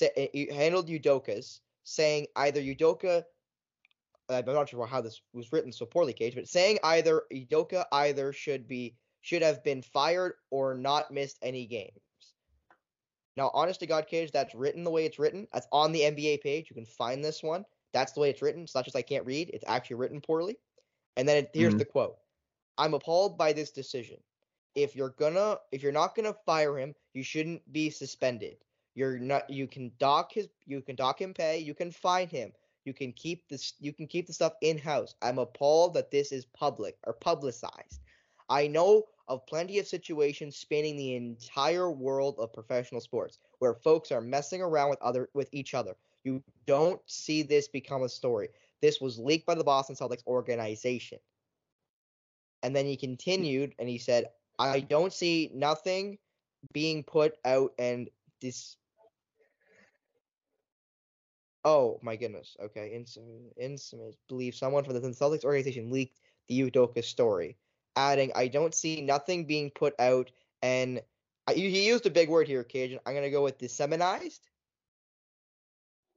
[0.00, 3.22] eh, handled Udoka's, saying either Udoka.
[4.28, 8.32] I'm not sure how this was written so poorly, Cage, but saying either Udoka either
[8.32, 12.00] should be should have been fired or not missed any games.
[13.36, 15.46] Now, honest to God, Cage, that's written the way it's written.
[15.52, 16.70] That's on the NBA page.
[16.70, 17.64] You can find this one.
[17.92, 18.62] That's the way it's written.
[18.62, 19.50] It's not just I can't read.
[19.52, 20.58] It's actually written poorly.
[21.16, 21.78] And then it, here's Mhm.
[21.78, 22.18] the quote:
[22.78, 24.22] "I'm appalled by this decision.
[24.76, 28.58] If you're gonna, if you're not gonna fire him, you shouldn't be suspended.
[28.94, 29.50] You're not.
[29.50, 30.48] You can dock his.
[30.66, 31.58] You can dock him pay.
[31.58, 32.52] You can fine him.
[32.84, 33.74] You can keep this.
[33.80, 35.16] You can keep the stuff in house.
[35.22, 38.00] I'm appalled that this is public or publicized.
[38.48, 44.12] I know of plenty of situations spanning the entire world of professional sports where folks
[44.12, 45.96] are messing around with other with each other.
[46.24, 48.48] You don't see this become a story.
[48.82, 51.18] This was leaked by the Boston Celtics organization.
[52.62, 53.00] And then he mm.
[53.00, 54.26] continued and he said,
[54.58, 56.18] I don't see nothing
[56.72, 58.08] being put out and
[58.40, 58.76] this
[61.64, 62.56] Oh my goodness.
[62.62, 62.92] Okay.
[62.96, 67.56] Insum Insum believe someone from the Celtics organization leaked the Udoka story,
[67.96, 70.30] adding, I don't see nothing being put out
[70.62, 71.02] and
[71.52, 72.98] he used a big word here, Kajan.
[73.04, 74.40] I'm gonna go with disseminized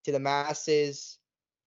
[0.05, 1.17] to the masses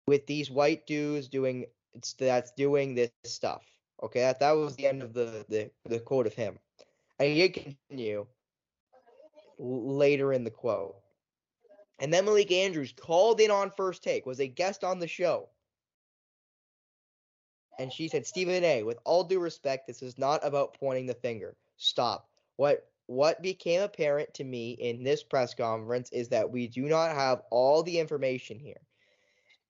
[0.06, 3.62] with these white dudes doing it's that's doing this stuff.
[4.02, 6.58] Okay, that, that was the end of the, the the quote of him.
[7.18, 8.26] And he did continue
[9.58, 10.96] later in the quote.
[12.00, 15.48] And then Malika Andrews called in on first take, was a guest on the show.
[17.78, 21.14] And she said, Stephen A, with all due respect, this is not about pointing the
[21.14, 21.56] finger.
[21.76, 22.28] Stop.
[22.56, 27.14] What what became apparent to me in this press conference is that we do not
[27.14, 28.80] have all the information here.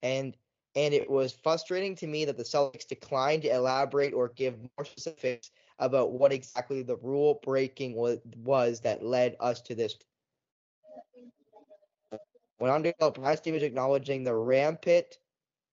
[0.02, 0.36] And
[0.74, 4.84] and it was frustrating to me that the Celtics declined to elaborate or give more
[4.84, 9.96] specifics about what exactly the rule breaking was, that led us to this.
[12.60, 15.18] To develop last was acknowledging the rampant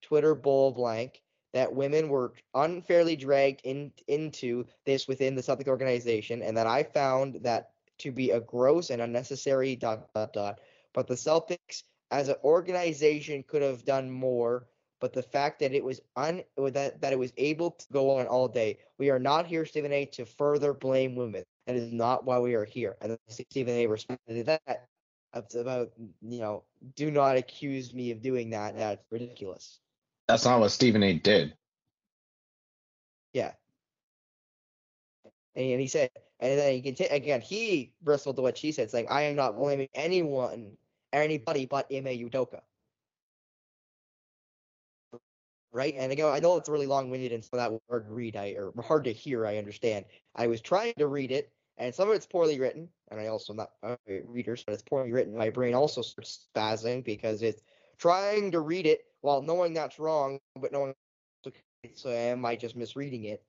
[0.02, 1.22] Twitter bull blank
[1.54, 6.84] that women were unfairly dragged in, into this within the Celtics organization, and that I
[6.84, 10.60] found that to be a gross and unnecessary dot dot dot.
[10.93, 14.68] But the Celtics as an organization could have done more.
[15.00, 18.28] But the fact that it was un that, that it was able to go on
[18.28, 18.80] all day.
[18.97, 21.43] We are not here, Stephen A, to further blame women.
[21.68, 22.97] That is not why we are here.
[23.02, 24.88] And Stephen A responded to that.
[25.32, 25.91] About
[26.24, 26.64] you know,
[26.95, 28.76] do not accuse me of doing that.
[28.76, 29.80] That's ridiculous.
[30.28, 31.14] That's not what Stephen A.
[31.14, 31.54] did.
[33.32, 33.52] Yeah.
[35.56, 37.41] And, he said, and then he continued again.
[37.41, 40.78] He bristled to what she said, saying, "I am not blaming anyone,
[41.14, 42.62] anybody but Ime Udoka."
[45.72, 48.36] Right, and again, I know it's really long-winded and some of that hard to read,
[48.36, 49.46] I or hard to hear.
[49.46, 50.06] I understand.
[50.36, 53.54] I was trying to read it, and some of it's poorly written, and I also
[53.54, 55.38] am not a reader, so it's poorly written.
[55.38, 57.62] My brain also starts spazzing because it's
[58.00, 60.94] trying to read it while knowing that's wrong, but knowing
[61.94, 63.44] so am I just misreading it?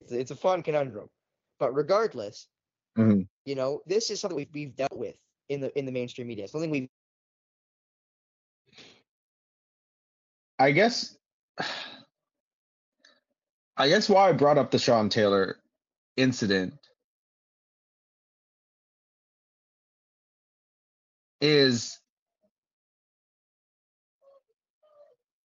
[0.00, 1.08] It's, it's a fun conundrum.
[1.58, 2.48] But regardless,
[2.96, 3.26] Mhm.
[3.44, 5.16] you know, this is something we've, we've dealt with
[5.48, 6.46] in the in the mainstream media.
[6.46, 6.88] Something we've
[10.60, 11.17] I guess
[13.76, 15.58] I guess why I brought up the Sean Taylor
[16.16, 16.74] incident
[21.40, 21.98] is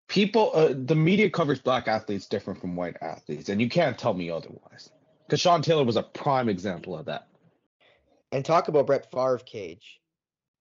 [0.09, 4.15] people uh, the media covers black athletes different from white athletes and you can't tell
[4.15, 4.91] me otherwise
[5.27, 7.27] because Sean Taylor was a prime example of that.
[8.33, 10.00] and talk about Brett Favre cage.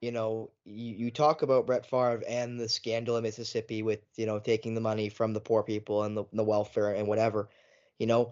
[0.02, 4.26] You know, you, you talk about Brett Favre and the scandal in Mississippi with, you
[4.26, 7.50] know, taking the money from the poor people and the, the welfare and whatever.
[7.98, 8.32] You know,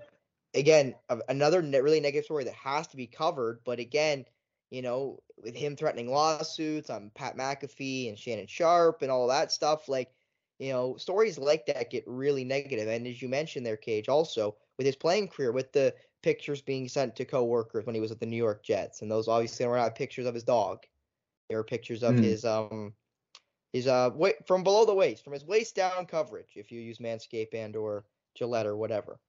[0.53, 0.95] again,
[1.27, 3.59] another ne- really negative story that has to be covered.
[3.65, 4.25] But again,
[4.71, 9.51] you know, with him threatening lawsuits on Pat McAfee and Shannon Sharpe and all that
[9.51, 10.09] stuff, like,
[10.59, 12.87] you know, stories like that get really negative.
[12.87, 15.93] And as you mentioned there, Cage, also with his playing career, with the
[16.23, 19.27] pictures being sent to coworkers when he was at the New York Jets, and those
[19.27, 20.79] obviously were not pictures of his dog.
[21.49, 22.19] They were pictures of Mhm.
[22.19, 22.95] his um
[23.73, 26.99] his uh wa- from below the waist, from his waist down coverage, if you use
[26.99, 29.19] Manscaped and or Gillette or whatever.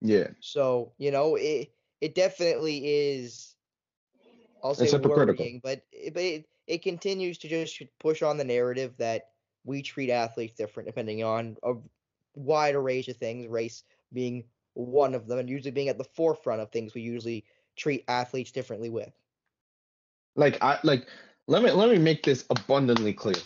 [0.00, 0.30] Yeah.
[0.40, 3.56] So you know it it definitely is.
[4.62, 8.44] I'll say It's worrying, but it, but it, it continues to just push on the
[8.44, 9.32] narrative that
[9.64, 11.74] we treat athletes different depending on a
[12.34, 16.60] wide range of things, race being one of them, and usually being at the forefront
[16.60, 17.44] of things we usually
[17.76, 19.12] treat athletes differently with.
[20.36, 21.06] Like I like
[21.46, 23.36] let me let me make this abundantly clear.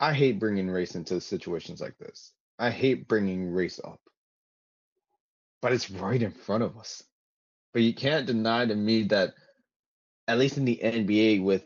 [0.00, 2.32] I hate bringing race into situations like this.
[2.58, 4.00] I hate bringing race up.
[5.60, 7.04] But it's right in front of us.
[7.72, 9.34] But you can't deny to me that
[10.28, 11.64] at least in the NBA with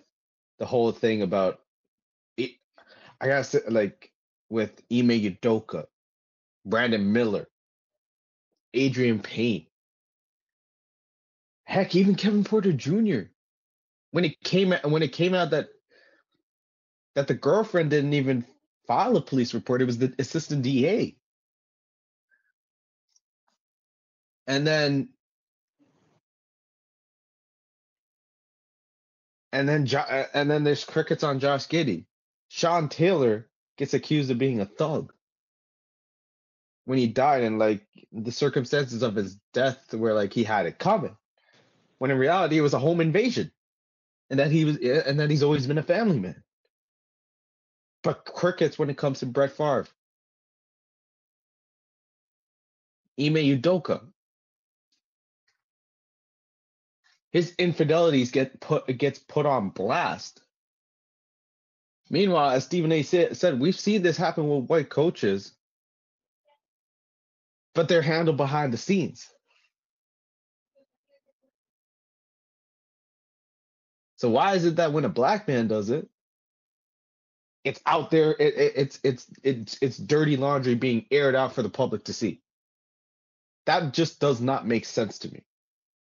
[0.58, 1.60] the whole thing about
[3.20, 4.12] I gotta say like
[4.50, 5.86] with Ime Udoka,
[6.64, 7.48] Brandon Miller,
[8.74, 9.66] Adreian Payne,
[11.64, 13.30] heck, even Kevin Porter Jr.
[14.12, 15.68] When it came out, when it came out that
[17.14, 18.46] that the girlfriend didn't even
[18.86, 21.16] file a police report, it was the assistant DA.
[24.46, 25.10] And then
[29.52, 32.06] and then jo- and then there's crickets on Josh Giddey.
[32.48, 33.48] Sean Taylor
[33.78, 35.12] gets accused of being a thug
[36.86, 40.78] when he died and like the circumstances of his death were like he had it
[40.78, 41.16] coming
[41.98, 43.52] when in reality it was a home invasion
[44.30, 46.42] and that he was and that he's always been a family man.
[48.02, 49.86] But crickets when it comes to Brett Favre.
[53.18, 54.02] Ime Udoka.
[57.32, 60.42] His infidelities get put gets put on blast.
[62.08, 65.56] Meanwhile as Stephen A said we've seen this happen with white coaches
[67.76, 69.28] but they're handled behind the scenes.
[74.16, 76.08] So why is it that when a black man does it,
[77.64, 81.62] it's out there, it, it, it's it's it's it's dirty laundry being aired out for
[81.62, 82.42] the public to see?
[83.66, 85.44] That just does not make sense to me.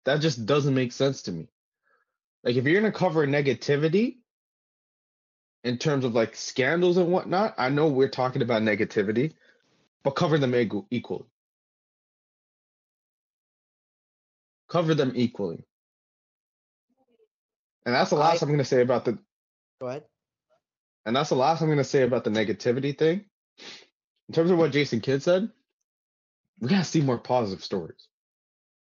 [0.06, 1.48] That just doesn't make sense to me.
[2.44, 4.18] Like if you're gonna cover negativity
[5.64, 9.34] in terms of like scandals and whatnot, I know we're talking about negativity,
[10.04, 10.54] but cover them
[10.90, 11.26] equally.
[14.68, 15.64] cover them equally.
[17.86, 19.18] And that's the last I, am going to say about the.
[19.80, 20.04] Go ahead.
[21.06, 23.24] And that's the last I'm going to say about the negativity thing.
[24.28, 25.50] In terms of what Jason Kidd said,
[26.60, 28.06] we got to see more positive stories.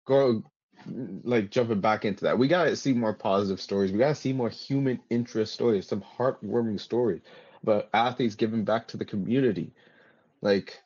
[0.06, 0.42] Go,
[0.86, 2.38] like, jumping back into that.
[2.38, 3.92] We got to see more positive stories.
[3.92, 7.20] We got to see more human interest stories, some heartwarming stories
[7.62, 9.72] about athletes giving back to the community.
[10.40, 10.80] Like,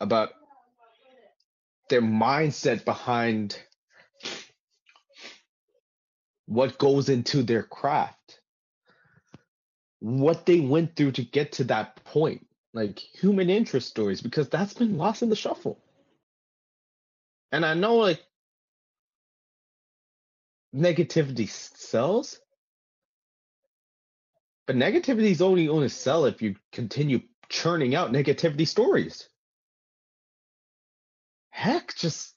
[0.00, 0.30] about
[1.88, 3.58] their mindset behind
[6.48, 8.40] what goes into their craft
[10.00, 14.74] what they went through to get to that point like human interest stories because that's
[14.74, 15.82] been lost in the shuffle.
[17.50, 18.22] And i know like
[20.74, 22.38] negativity sells.
[24.66, 29.26] But negativity is only going to sell if you continue churning out negativity stories.
[31.48, 32.34] Heck, just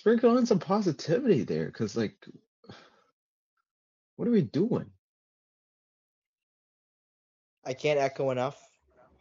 [0.00, 1.66] sprinkle in some positivity there.
[1.66, 2.26] Because, like,
[4.16, 4.86] what are we doing?
[7.66, 8.58] I can't echo enough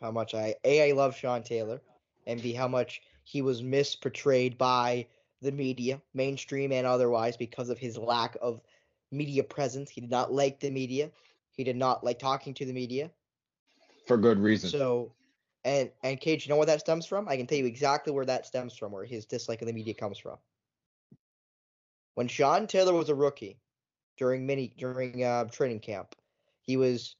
[0.01, 1.81] how much I a I love Sean Taylor,
[2.25, 5.05] and b how much he was misportrayed by
[5.41, 8.61] the media, mainstream and otherwise, because of his lack of
[9.11, 9.89] media presence.
[9.89, 11.11] He did not like the media.
[11.51, 13.11] He did not like talking to the media.
[14.07, 14.69] For good reason.
[14.69, 15.11] So
[15.65, 17.27] and and Cage, you know where that stems from?
[17.27, 19.93] I can tell you exactly where that stems from, where his dislike of the media
[19.93, 20.37] comes from.
[22.15, 23.59] When Sean Taylor was a rookie
[24.17, 26.15] during mini during uh, training camp,
[26.61, 27.15] he was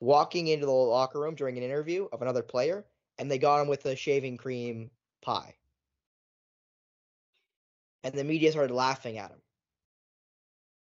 [0.00, 2.84] walking into the locker room during an interview of another player,
[3.18, 4.90] and they got him with a shaving cream
[5.22, 5.54] pie.
[8.02, 9.40] And the media started laughing at him.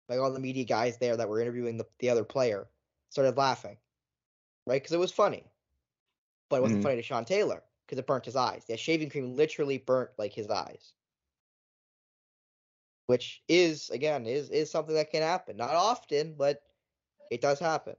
[0.09, 2.67] Like all the media guys there that were interviewing the, the other player
[3.09, 3.77] started laughing,
[4.65, 4.81] right?
[4.81, 5.45] Because it was funny
[6.49, 8.65] but it wasn't mm funny to Sean Taylor because it burnt his eyes.
[8.67, 10.93] That shaving cream literally burnt like his eyes,
[13.09, 15.57] which is again is is something that can happen.
[15.57, 16.61] Not often, but
[17.31, 17.95] it does happen.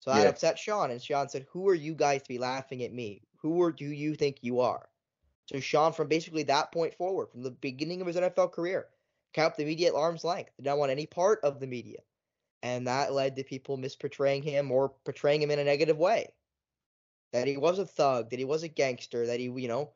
[0.00, 0.28] So that yeah.
[0.28, 3.22] upset Sean, and Sean said, "Who are you guys to be laughing at me?
[3.40, 4.88] Who do you think you are?"
[5.44, 8.88] So Sean, from basically that point forward, from the beginning of his NFL career,
[9.32, 10.50] kept the media at arm's length.
[10.56, 12.00] Did not want any part of the media,
[12.64, 16.32] and that led to people misportraying him or portraying him in a negative way
[17.32, 19.92] that he was a thug, that he was a gangster, that he, you know,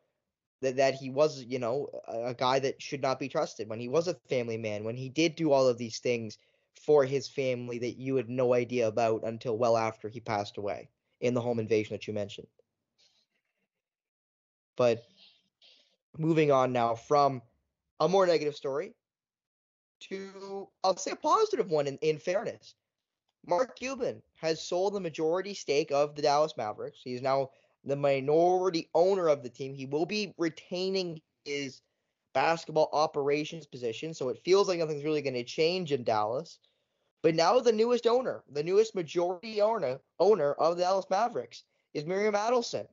[0.61, 3.69] that that he was, you know, a, a guy that should not be trusted.
[3.69, 6.39] When he was a family man, when he did do all of these things
[6.85, 10.89] for his family that you had no idea about until well after he passed away
[11.21, 12.47] in the home invasion that you mentioned.
[14.77, 15.05] But
[16.17, 17.43] moving on now from
[17.99, 18.95] a more negative story
[20.01, 22.75] to I'll say a positive one in, in fairness.
[23.47, 27.01] Mark Cuban has sold the majority stake of the Dallas Mavericks.
[27.03, 27.51] He is now
[27.85, 29.75] the minority owner of the team.
[29.75, 31.81] He will be retaining his
[32.35, 36.59] basketball operations position, so it feels like nothing's really going to change in Dallas.
[37.23, 42.07] But now the newest owner, the newest majority owner owner of the Dallas Mavericks is
[42.07, 42.87] Miriam Adelson.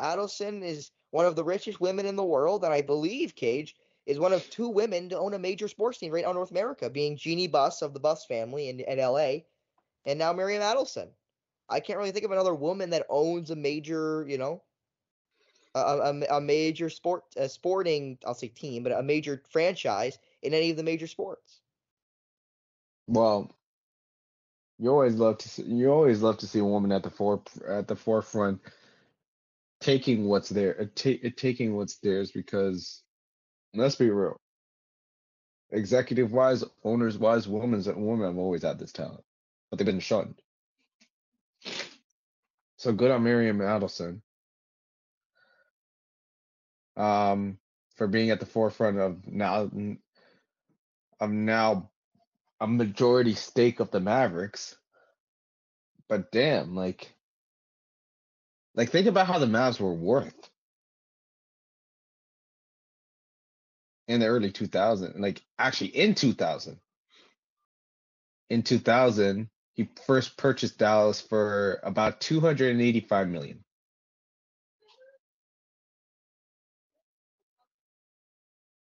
[0.00, 3.74] Adelson is one of the richest women in the world, and I believe Cage
[4.06, 6.50] is one of two women to own a major sports team right now in North
[6.50, 9.40] America, being Jeannie Buss of the Buss family in, in LA,
[10.06, 11.10] and now Miriam Adelson.
[11.70, 14.62] I can't really think of another woman that owns a major, you know,
[15.74, 20.52] a, a, a major sport, a sporting, I'll say team, but a major franchise in
[20.52, 21.60] any of the major sports.
[23.06, 23.50] Well,
[24.78, 27.42] you always love to see, you always love to see a woman at the fore
[27.68, 28.60] at the forefront
[29.80, 33.02] taking what's there, uh, ta- uh, taking what's theirs because
[33.74, 34.36] let's be real.
[35.72, 39.22] Executive wise, owners wise, women's women have always had this talent,
[39.70, 40.40] but they've been shunned.
[42.80, 44.22] So good on Miriam Adelson.
[46.96, 47.58] Um,
[47.96, 49.70] for being at the forefront of now
[51.20, 51.90] of now
[52.58, 54.78] a majority stake of the Mavericks.
[56.08, 57.12] But damn, like
[58.74, 60.50] like think about how the Mavs were worth
[64.08, 65.20] in the early 2000s.
[65.20, 66.80] Like actually in 2000.
[68.48, 69.50] In 2000,
[69.80, 73.64] he first purchased Dallas for about 285 million.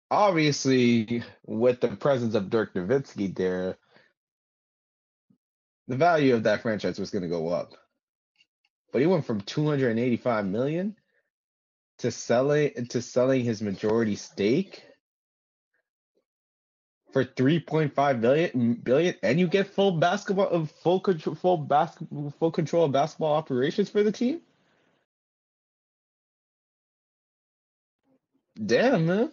[0.10, 3.78] Obviously, with the presence of Dirk Nowitzki there,
[5.88, 7.74] the value of that franchise was going to go up.
[8.92, 10.96] But he went from 285 million
[12.00, 14.82] to selling to selling his majority stake
[17.18, 22.52] for 3.5 billion billion and you get full basketball uh, full control full basketball full
[22.52, 24.40] control of basketball operations for the team
[28.64, 29.32] damn man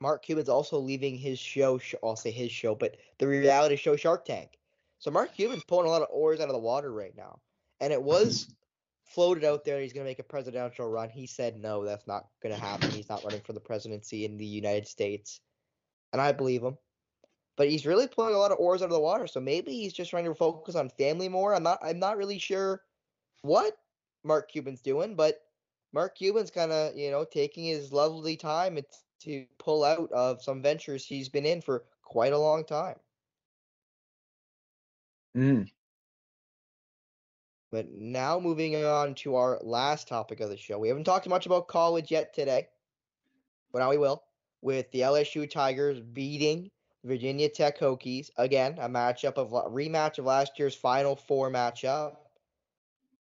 [0.00, 1.80] Mark Cuban's also leaving his show.
[2.02, 4.58] I'll say his show, but the reality show Shark Tank.
[4.98, 7.38] So Mark Cuban's pulling a lot of oars out of the water right now,
[7.80, 8.54] and it was
[9.16, 11.08] floated out there he's going to make a presidential run.
[11.08, 12.90] He said no, that's not going to happen.
[12.90, 15.40] He's not running for the presidency in the United States,
[16.12, 16.76] and I believe him.
[17.56, 19.26] But he's really pulling a lot of oars out of the water.
[19.26, 21.54] So maybe he's just trying to focus on family more.
[21.54, 21.78] I'm not.
[21.82, 22.82] I'm not really sure
[23.40, 23.78] what
[24.22, 25.40] Mark Cuban's doing, but
[25.94, 28.78] Mark Cuban's kind of you know taking his lovely time
[29.20, 32.96] to pull out of some ventures he's been in for quite a long time.
[35.34, 35.70] Mm.
[37.76, 40.78] But now moving on to our last topic of the show.
[40.78, 42.68] We haven't talked much about college yet today,
[43.70, 44.22] but now we will
[44.62, 46.70] with the LSU Tigers beating
[47.04, 52.16] Virginia Tech Hokies again, a matchup of rematch of last year's Final Four matchup.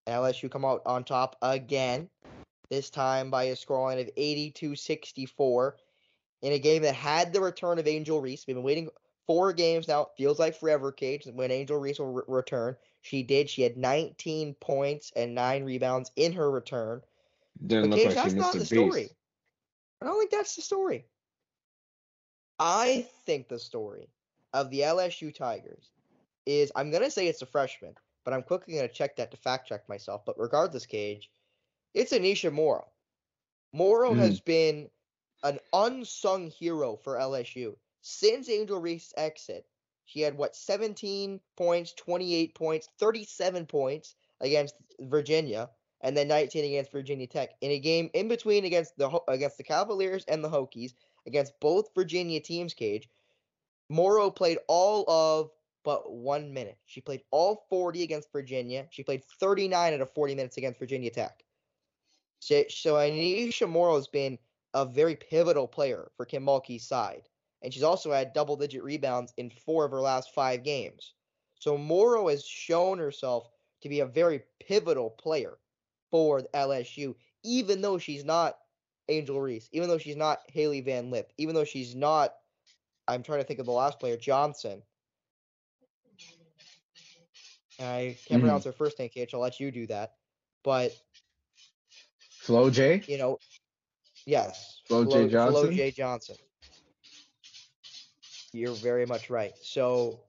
[0.07, 2.07] LSU come out on top again,
[2.69, 5.73] this time by a scoreline of 82-64
[6.43, 8.47] in a game that had the return of Angel Reese.
[8.47, 8.87] We've been waiting
[9.27, 10.11] four games now.
[10.15, 12.77] Feels like forever, Cage, when Angel Reese will re- return.
[13.05, 13.51] She did.
[13.51, 17.03] She had 19 points and nine rebounds in her return.
[17.67, 18.65] Didn't but look Cage, like that's not the a beat.
[18.65, 19.09] story.
[20.01, 21.05] I don't think that's the story.
[22.57, 24.09] I think the story
[24.53, 25.91] of the LSU Tigers
[26.47, 29.67] is I'm gonna say it's a freshman, but I'm quickly gonna check that to fact
[29.67, 30.25] check myself.
[30.25, 31.29] But regardless, Cage,
[31.93, 32.87] it's Aneesah Morrow.
[33.71, 34.17] Morrow Mm.
[34.17, 34.89] has been
[35.43, 39.67] an unsung hero for LSU since Angel Reese's exit.
[40.05, 45.69] She had what 17 points, 28 points, 37 points against Virginia,
[46.01, 49.63] and then 19 against Virginia Tech in a game in between against the against the
[49.63, 50.93] Cavaliers and the Hokies
[51.25, 52.73] against both Virginia teams.
[52.73, 53.09] Cage
[53.89, 55.51] Morrow played all of
[55.83, 56.77] but one minute.
[56.85, 58.87] She played all 40 against Virginia.
[58.89, 61.43] She played 39 out of 40 minutes against Virginia Tech.
[62.39, 64.37] So, so Aneesah Morrow has been
[64.73, 67.29] a very pivotal player for Kim Mulkey's side.
[67.65, 71.15] And she's also had double digit rebounds in four of her last five games.
[71.59, 73.49] So Morrow has shown herself
[73.81, 75.57] to be a very pivotal player
[76.11, 78.59] for LSU, even though she's not
[79.09, 82.35] Angel Reese, even though she's not Hailey Van Lith, even though she's not,
[83.07, 84.83] I'm trying to think of the last player, Johnson.
[87.79, 88.45] I can't Mhm.
[88.45, 89.33] pronounce her first name, Kate.
[89.33, 90.15] I'll let you do that.
[90.63, 90.95] But
[92.29, 93.01] Flo J.
[93.07, 93.39] you know,
[94.27, 95.27] yes, Flo J.
[95.29, 95.75] Flo Johnson?
[95.75, 95.89] J.
[95.89, 96.35] Johnson.
[98.55, 99.53] You're very much right.
[99.61, 100.19] So,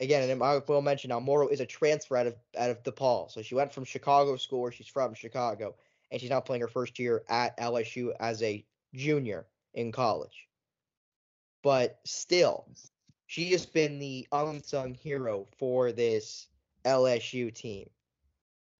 [0.00, 3.30] again, and I will mention now, Morrow is a transfer out of out of DePaul.
[3.30, 5.74] So she went from Chicago school, where she's from, Chicago,
[6.10, 10.46] and she's now playing her first year at LSU as a junior in college.
[11.62, 12.66] But still,
[13.26, 16.46] she has been the unsung hero for this
[16.84, 17.90] LSU team.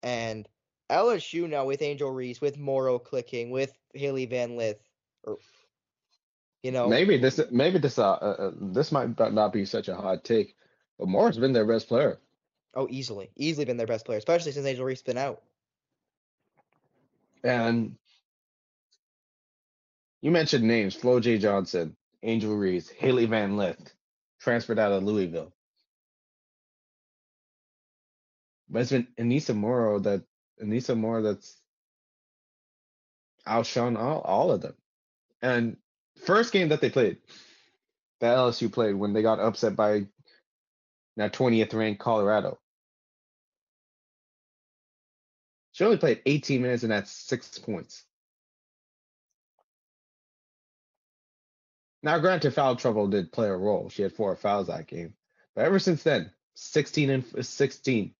[0.02, 0.48] And
[0.90, 4.80] LSU now with Angel Reese, with Morrow clicking, with Hailey Van Lith,
[5.24, 5.38] or
[6.62, 9.94] You know, Maybe this maybe this uh, uh uh, this might not be such a
[9.94, 10.56] hot take,
[10.98, 12.18] but Moore's been their best player.
[12.74, 15.40] oh, easily, easily been their best player, especially since Angel Reese been out.
[17.44, 17.96] And
[20.20, 23.94] you mentioned names: Flau'jae Johnson, Angel Reese, Hailey Van Lith,
[24.40, 25.52] transferred out of Louisville.
[28.68, 30.22] But it's been Aneesah Morrow that
[30.60, 31.56] Aneesah Moore that's
[33.46, 34.74] outshone all, all of them.
[35.40, 35.76] And
[36.24, 37.18] first game that they played,
[38.20, 40.06] that LSU played when they got upset by
[41.16, 42.58] now 20th ranked Colorado.
[45.72, 48.04] She only played 18 minutes and that's six points.
[52.02, 53.88] Now, granted, foul trouble did play a role.
[53.88, 55.14] She had four fouls that game.
[55.54, 58.14] But ever since then, 16 and 16,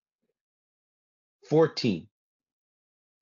[1.49, 2.09] 14.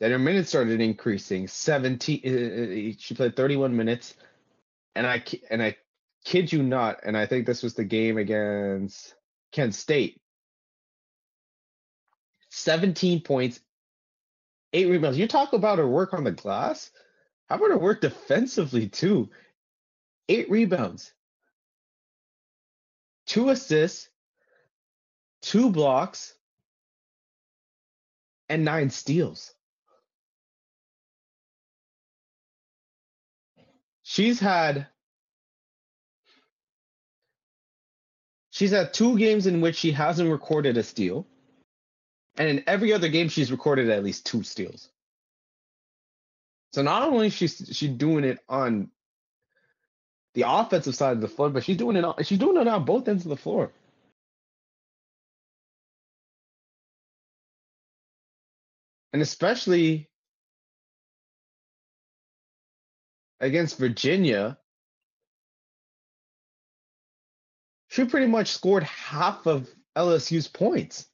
[0.01, 1.49] Then her minutes started increasing.
[1.49, 2.21] 17.
[2.25, 4.15] uh, uh, She played 31 minutes,
[4.97, 5.77] and I and I
[6.25, 7.01] kid you not.
[7.05, 9.15] And I think this was the game against
[9.53, 10.21] Kent State.
[12.51, 13.61] 17 points,
[14.73, 15.19] eight rebounds.
[15.19, 16.91] You talk about her work on the glass.
[17.49, 19.29] How about her work defensively too?
[20.29, 21.13] Eight rebounds,
[23.27, 24.09] two assists,
[25.43, 26.35] two blocks,
[28.49, 29.56] and nine steals.
[34.09, 34.87] She's had
[38.51, 41.27] she's had two games in which she hasn't recorded a steal.
[42.39, 44.89] And in every other game she's recorded at least two steals.
[46.73, 48.93] So not only is she she's doing it on
[50.35, 52.85] the offensive side of the floor, but she's doing it on she's doing it on
[52.85, 53.73] both ends of the floor.
[59.13, 60.09] And especially
[63.41, 64.59] against Virginia,
[67.89, 71.07] she pretty much scored half of LSU's points.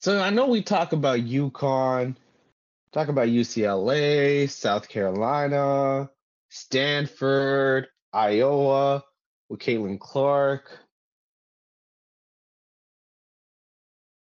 [0.00, 2.16] So I know we talk about UConn,
[2.92, 6.10] talk about UCLA, South Carolina,
[6.50, 9.04] Stanford, Iowa
[9.48, 10.76] with Caitlin Clark.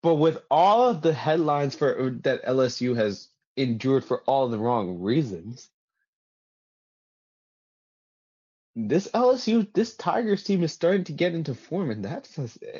[0.03, 3.28] But with all of the headlines for that LSU has
[3.59, 5.71] endured for all the wrong reasons,
[8.77, 12.39] this LSU, this Tigers team is starting to get into form, and that's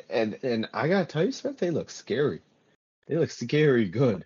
[0.09, 2.41] and and I gotta tell you, Smith, they look scary.
[3.07, 4.25] They look scary good.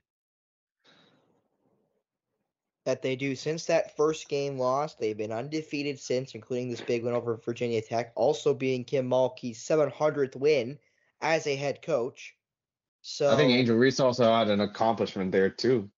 [2.85, 4.95] that they do since that first game loss.
[4.95, 9.59] They've been undefeated since, including this big win over Virginia Tech, also being Kim Mulkey's
[9.59, 10.77] 700th win
[11.21, 12.35] as a head coach.
[13.01, 15.89] So I think Angel Reese also had an accomplishment there too.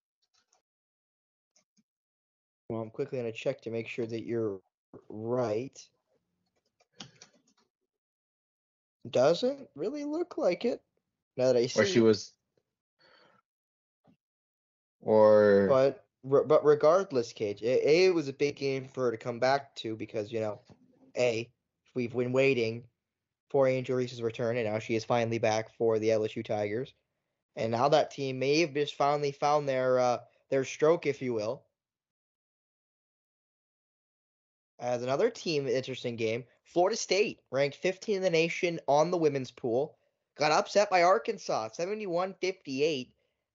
[2.70, 4.59] Well, I'm quickly going to check to make sure that you're
[5.09, 5.80] right.
[9.09, 10.82] Doesn't really look like it.
[11.38, 12.34] Now that I see, Or she was
[15.05, 19.18] or but but regardless, Cage, a, a it was a big game for her to
[19.18, 20.59] come back to because you know,
[21.16, 21.49] a
[21.93, 22.84] we've been waiting
[23.49, 26.93] for Angel Reese's return, and now she is finally back for the LSU Tigers,
[27.55, 30.18] and now that team may have just finally found their uh,
[30.49, 31.64] their stroke, if you will.
[34.80, 39.51] As another team, interesting game, Florida State ranked 15 in the nation on the women's
[39.51, 39.97] pool,
[40.38, 43.09] got upset by Arkansas, 71-58,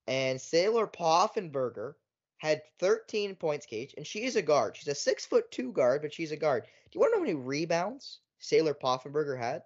[0.07, 1.93] and Saylor Poffenberger
[2.37, 4.75] had 13 points, Cage, and she is a guard.
[4.75, 6.63] She's a six foot two guard, but she's a guard.
[6.63, 9.61] Do you want to know how many rebounds Saylor Poffenberger had?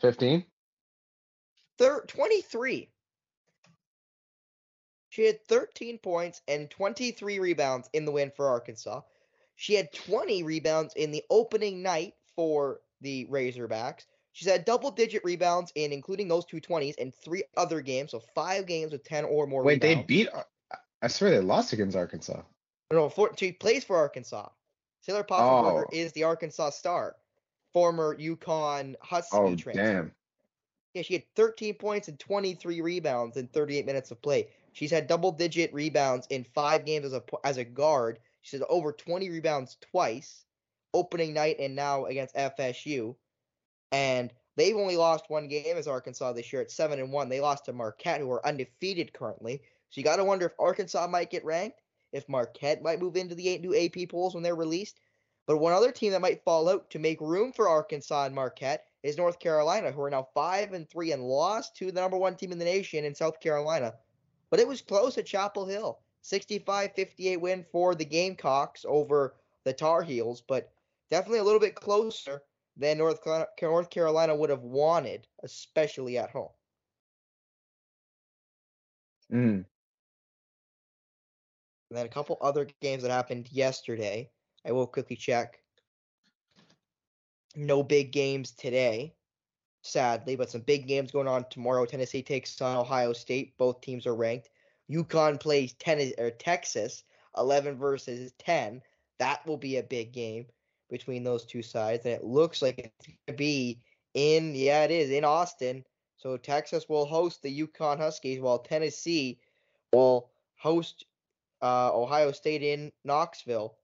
[0.00, 0.44] fifteen.
[1.78, 2.91] Thir- 23.
[5.12, 9.02] She had 13 points and 23 rebounds in the win for Arkansas.
[9.56, 14.06] She had 20 rebounds in the opening night for the Razorbacks.
[14.32, 18.22] She's had double digit rebounds in including those two 20s in three other games, so
[18.34, 20.30] five games with 10 or more Wait, they beat
[21.02, 22.40] I swear they lost against Arkansas.
[22.90, 24.48] No, for, she plays for Arkansas.
[25.04, 25.90] Taylor Poffenberger Oh.
[25.92, 27.16] is the Arkansas star,
[27.74, 29.72] former UConn Husky Oh transfer.
[29.72, 30.14] damn.
[30.94, 34.48] Yeah, she had 13 points and 23 rebounds in 38 minutes of play.
[34.72, 38.18] She's had double-digit rebounds in five games as a as a guard.
[38.40, 40.44] She's had over 20 rebounds twice,
[40.94, 43.14] opening night and now against FSU.
[43.92, 47.28] And they've only lost one game as Arkansas this year at seven and one.
[47.28, 49.62] They lost to Marquette, who are undefeated currently.
[49.90, 53.34] So you got to wonder if Arkansas might get ranked, if Marquette might move into
[53.34, 55.00] the new AP polls when they're released.
[55.46, 58.86] But one other team that might fall out to make room for Arkansas and Marquette
[59.02, 62.36] is North Carolina, who are now five and three and lost to the number one
[62.36, 63.94] team in the nation in South Carolina.
[64.52, 65.98] But it was close at Chapel Hill.
[66.22, 69.34] 65-58 win for the Gamecocks over
[69.64, 70.70] the Tar Heels, but
[71.10, 72.42] definitely a little bit closer
[72.76, 73.20] than North
[73.62, 76.50] North Carolina would have wanted, especially at home.
[79.32, 79.64] Mm.
[81.90, 84.30] And then a couple other games that happened yesterday.
[84.66, 85.62] I will quickly check.
[87.56, 89.14] No big games today,
[89.82, 91.84] sadly, but some big games going on tomorrow.
[91.84, 93.56] Tennessee takes on Ohio State.
[93.58, 94.50] Both teams are ranked.
[94.90, 95.74] UConn plays
[96.18, 97.04] or Texas,
[97.36, 98.82] 11 versus 10.
[99.18, 100.46] That will be a big game
[100.90, 103.80] between those two sides, and it looks like it's going to be
[104.14, 105.84] in yeah, it is in Austin.
[106.16, 109.40] So Texas will host the UConn Huskies, while Tennessee
[109.92, 111.04] will host
[111.62, 113.76] uh, Ohio State in Knoxville.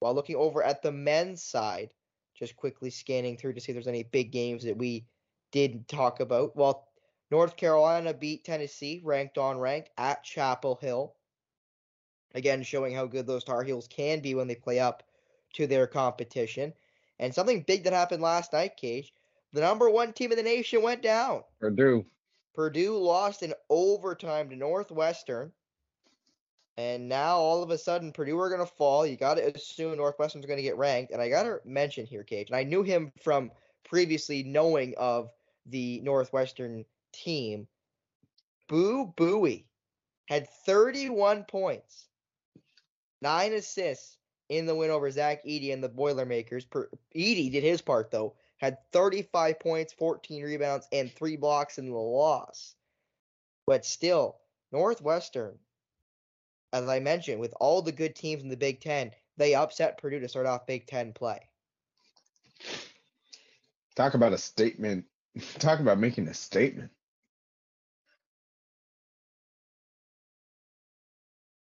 [0.00, 1.90] While looking over at the men's side,
[2.34, 5.04] just quickly scanning through to see if there's any big games that we
[5.50, 6.56] did talk about.
[6.56, 6.88] Well,
[7.30, 11.14] North Carolina beat Tennessee, ranked on ranked at Chapel Hill.
[12.34, 15.02] Again, showing how good those Tar Heels can be when they play up
[15.54, 16.72] to their competition.
[17.18, 19.12] And something big that happened last night, Cage.
[19.52, 21.42] The number one team in the nation went down.
[21.58, 22.06] Purdue.
[22.54, 25.52] Purdue lost in overtime to Northwestern.
[26.76, 29.04] And now all of a sudden, Purdue are going to fall.
[29.04, 31.12] You got to assume Northwestern's going to get ranked.
[31.12, 33.50] And I got to mention here, Cage, and I knew him from
[33.84, 35.30] previously knowing of
[35.66, 37.66] the Northwestern team.
[38.68, 39.64] Boo Buie
[40.26, 42.06] had 31 points,
[43.20, 44.16] nine assists
[44.48, 46.66] in the win over Zach Edey and the Boilermakers.
[47.14, 51.96] Edey did his part, though, had 35 points, 14 rebounds, and three blocks in the
[51.96, 52.74] loss.
[53.66, 54.36] But still,
[54.72, 55.58] Northwestern
[56.72, 60.20] as I mentioned, with all the good teams in the Big Ten, they upset Purdue
[60.20, 61.48] to start off Big Ten play.
[63.96, 65.04] Talk about a statement.
[65.58, 66.90] Talk about making a statement.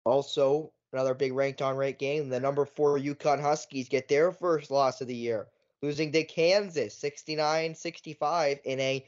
[0.04, 2.28] Also, another big ranked on rate game.
[2.28, 5.48] The number four UConn Huskies get their first loss of the year,
[5.82, 9.06] losing to Kansas 69 65 in a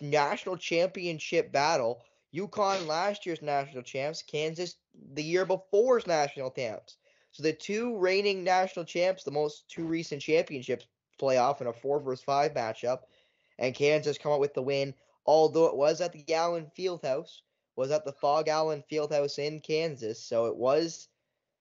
[0.00, 2.02] national championship battle
[2.34, 4.76] UConn last year's national champs, Kansas
[5.14, 6.96] the year before's national champs.
[7.32, 10.86] So the two reigning national champs, the most two recent championships
[11.20, 13.00] playoff in a four versus five matchup,
[13.58, 14.94] and Kansas come out with the win.
[15.24, 17.40] Although it was at the Allen Fieldhouse,
[17.74, 21.08] was at the Phog Allen Fieldhouse in Kansas, so it was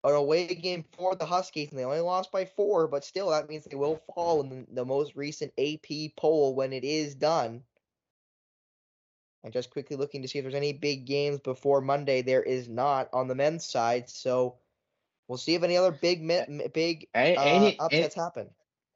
[0.03, 2.87] an away game for the Huskies, and they only lost by four.
[2.87, 6.71] But still, that means they will fall in the, the most recent AP poll when
[6.73, 7.63] it is done.
[9.43, 12.21] And just quickly looking to see if there's any big games before Monday.
[12.21, 14.57] There is not on the men's side, so
[15.27, 16.27] we'll see if any other big
[16.73, 18.49] big uh, any, upsets any, happen.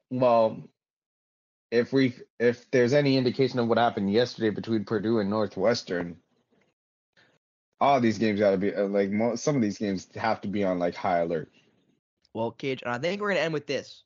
[0.10, 0.70] Well,
[1.74, 6.15] if we if there's any indication of what happened yesterday between Purdue and Northwestern,
[7.82, 10.63] all these games got to be uh, like some of these games have to be
[10.63, 11.51] on like high alert.
[12.36, 14.03] Well, Cage, and I think we're gonna end with this.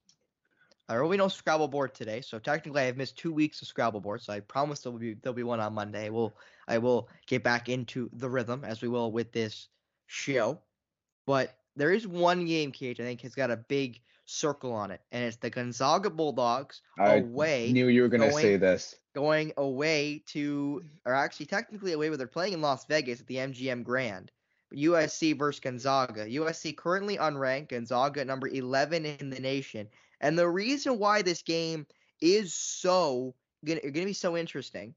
[0.87, 3.67] There will be no Scrabble board today, so technically I have missed two weeks of
[3.67, 4.21] Scrabble board.
[4.21, 6.09] So I promise there will be there'll be one on Monday.
[6.09, 6.33] We'll
[6.69, 9.67] I will get back into the rhythm as we will with this
[10.05, 10.57] show.
[11.25, 15.01] But there is one game, Cage, I think has got a big circle on it,
[15.11, 17.71] and it's the Gonzaga Bulldogs I away.
[17.71, 18.95] Knew you were gonna going, say this.
[19.15, 23.37] Going away to, or actually technically away, but they're playing in Las Vegas at the
[23.37, 24.31] MGM Grand.
[24.73, 26.25] USC versus Gonzaga.
[26.25, 29.87] USC currently unranked, Gonzaga number 11 in the nation.
[30.19, 31.87] And the reason why this game
[32.19, 33.33] is so
[33.65, 34.93] gonna, gonna be so interesting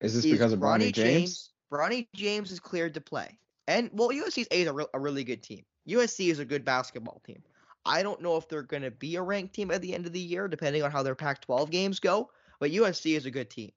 [0.00, 0.94] is this is because of Bronny James?
[0.94, 1.50] James?
[1.72, 3.38] Bronny James is cleared to play,
[3.68, 5.64] and well, USC's A is a, re- a really good team.
[5.88, 7.42] USC is a good basketball team.
[7.84, 10.12] I don't know if they're going to be a ranked team at the end of
[10.12, 12.30] the year, depending on how their Pac-12 games go.
[12.58, 13.72] But USC is a good team,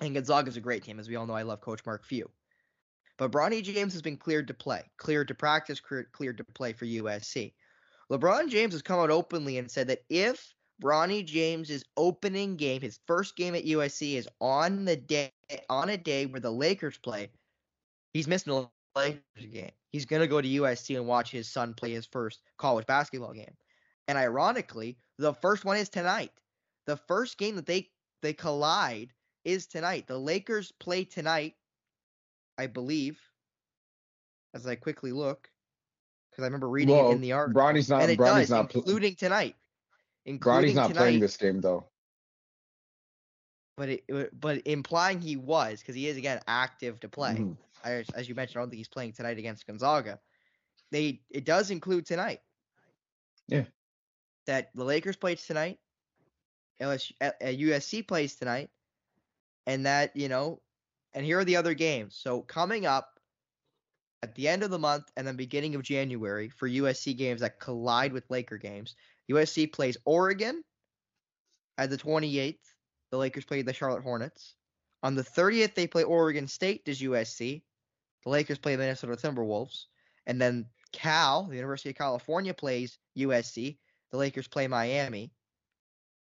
[0.00, 1.34] and Gonzaga is a great team, as we all know.
[1.34, 2.30] I love Coach Mark Few.
[3.16, 6.86] But Bronny James has been cleared to play, cleared to practice, cleared, to play for
[6.86, 7.52] USC.
[8.12, 13.00] LeBron James has come out openly and said that if Bronny James' opening game, his
[13.08, 15.32] first game at USC, is on the day
[15.68, 17.28] on a day where the Lakers play,
[18.12, 18.68] he's missing
[18.98, 19.70] Lakers game.
[19.90, 23.54] He's gonna go to USC and watch his son play his first college basketball game.
[24.06, 26.32] And ironically, the first one is tonight.
[26.86, 27.90] The first game that they
[28.22, 29.12] they collide
[29.44, 30.06] is tonight.
[30.06, 31.54] The Lakers play tonight,
[32.56, 33.20] I believe.
[34.54, 35.50] As I quickly look
[36.38, 37.60] because I remember reading well, it in the article.
[37.60, 38.02] Bronny's not.
[38.02, 39.56] And it Bronny's does, not including tonight.
[40.24, 41.84] Including Bronny's not tonight, playing this game though.
[43.76, 47.32] But it, but implying he was because he is again active to play.
[47.32, 47.52] Mm-hmm.
[47.84, 50.18] I, as you mentioned, I don't think he's playing tonight against Gonzaga.
[50.90, 52.40] They it does include tonight.
[53.48, 53.64] Yeah.
[54.46, 55.78] That the Lakers plays tonight.
[56.80, 57.12] LSU,
[57.42, 58.70] USC plays tonight,
[59.66, 60.60] and that you know
[61.14, 62.16] And here are the other games.
[62.16, 63.08] So coming up
[64.22, 67.60] at the end of the month and then beginning of January for USC games that
[67.60, 68.94] collide with Laker games,
[69.30, 70.62] USC plays Oregon
[71.76, 72.58] at the 28th.
[73.10, 74.54] The Lakers play the Charlotte Hornets.
[75.02, 77.62] On the 30th, they play Oregon State Does USC.
[78.24, 79.86] The Lakers play Minnesota Timberwolves.
[80.26, 83.78] And then Cal, the University of California, plays USC.
[84.10, 85.32] The Lakers play Miami.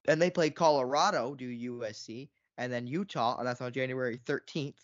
[0.05, 2.28] Then they play Colorado, do USC,
[2.59, 4.74] and then Utah, and that's on January 13th.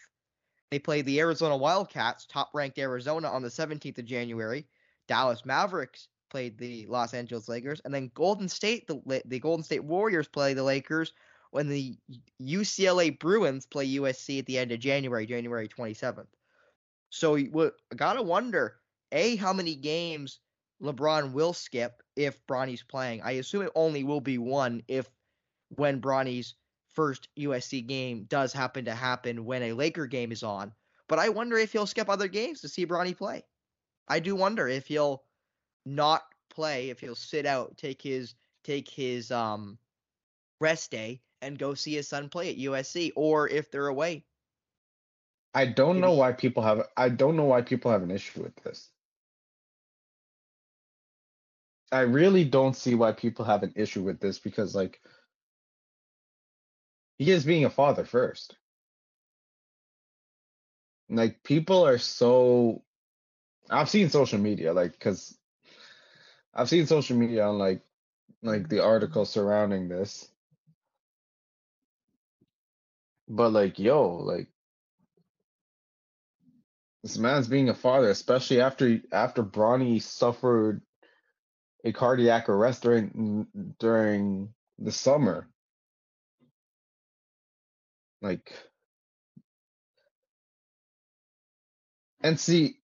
[0.70, 4.66] They play the Arizona Wildcats, top ranked Arizona, on the 17th of January.
[5.06, 9.84] Dallas Mavericks played the Los Angeles Lakers, and then Golden State, the the Golden State
[9.84, 11.12] Warriors play the Lakers
[11.50, 11.94] when the
[12.40, 16.26] UCLA Bruins play USC at the end of January, January 27th.
[17.12, 18.80] So you gotta wonder,
[19.12, 20.40] a how many games
[20.82, 23.20] LeBron will skip if Bronny's playing.
[23.20, 25.10] I assume it only will be one if
[25.68, 26.54] when Bronny's
[26.94, 30.72] first USC game does happen to happen when a Laker game is on.
[31.06, 33.44] But I wonder if he'll skip other games to see Bronny play.
[34.08, 35.22] I do wonder if he'll
[35.84, 38.34] not play, if he'll sit out, take his
[38.64, 39.78] take his um
[40.60, 44.24] rest day and go see his son play at USC or if they're away.
[45.54, 48.56] I don't know why people have I don't know why people have an issue with
[48.56, 48.90] this.
[51.92, 55.00] I really don't see why people have an issue with this because like
[57.18, 58.56] he is being a father first.
[61.10, 62.82] Like people are so
[63.70, 65.38] I've seen social media like cuz
[66.54, 67.82] I've seen social media on like
[68.42, 70.28] like the article surrounding this.
[73.28, 74.48] But like yo, like
[77.02, 80.82] this man's being a father, especially after after Bronny suffered
[81.84, 83.46] a cardiac arrest during
[83.78, 85.48] during the summer.
[88.20, 88.52] Like,
[92.22, 92.76] and see,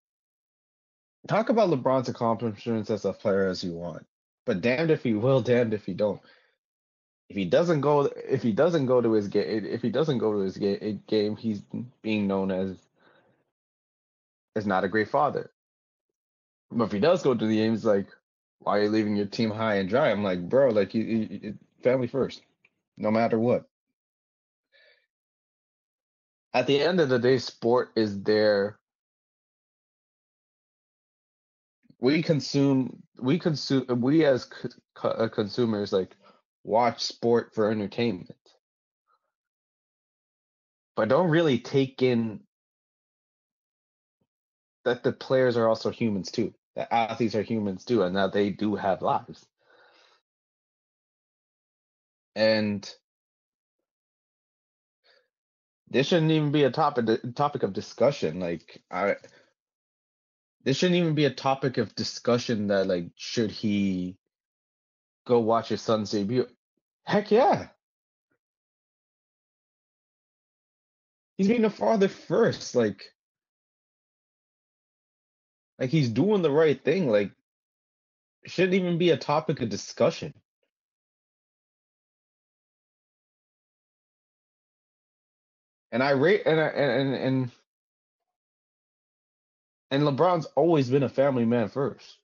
[1.28, 4.04] talk about LeBron's accomplishments as a player as you want,
[4.46, 6.20] but damned if he will, damned if he don't.
[7.28, 10.32] If he doesn't go, if he doesn't go to his game, if he doesn't go
[10.32, 11.62] to his ga- game, he's
[12.02, 12.76] being known as
[14.58, 15.52] as not a great father.
[16.70, 18.08] But if he does go to the games, like,
[18.60, 20.10] why are you leaving your team high and dry?
[20.10, 22.42] I'm like, bro, like, you, you, family first,
[22.98, 23.66] no matter what
[26.54, 28.78] at the end of the day, sport is there.
[32.00, 34.44] We consume, we consume, we as
[34.94, 36.16] co- uh, consumers like
[36.64, 38.36] watch sport for entertainment,
[40.96, 42.40] but don't really take in
[44.88, 46.54] that the players are also humans too.
[46.76, 49.46] That athletes are humans too, and that they do have lives.
[52.34, 52.88] And
[55.90, 58.40] this shouldn't even be a topic topic of discussion.
[58.40, 59.16] Like I
[60.64, 64.16] this shouldn't even be a topic of discussion that like should he
[65.26, 66.46] go watch his son's debut?
[67.04, 67.68] Heck yeah.
[71.36, 73.12] He's being a father first, like
[75.78, 77.08] like he's doing the right thing.
[77.08, 77.32] Like
[78.46, 80.34] shouldn't even be a topic of discussion.
[85.92, 87.50] And I rate and I, and and
[89.90, 92.18] and LeBron's always been a family man first.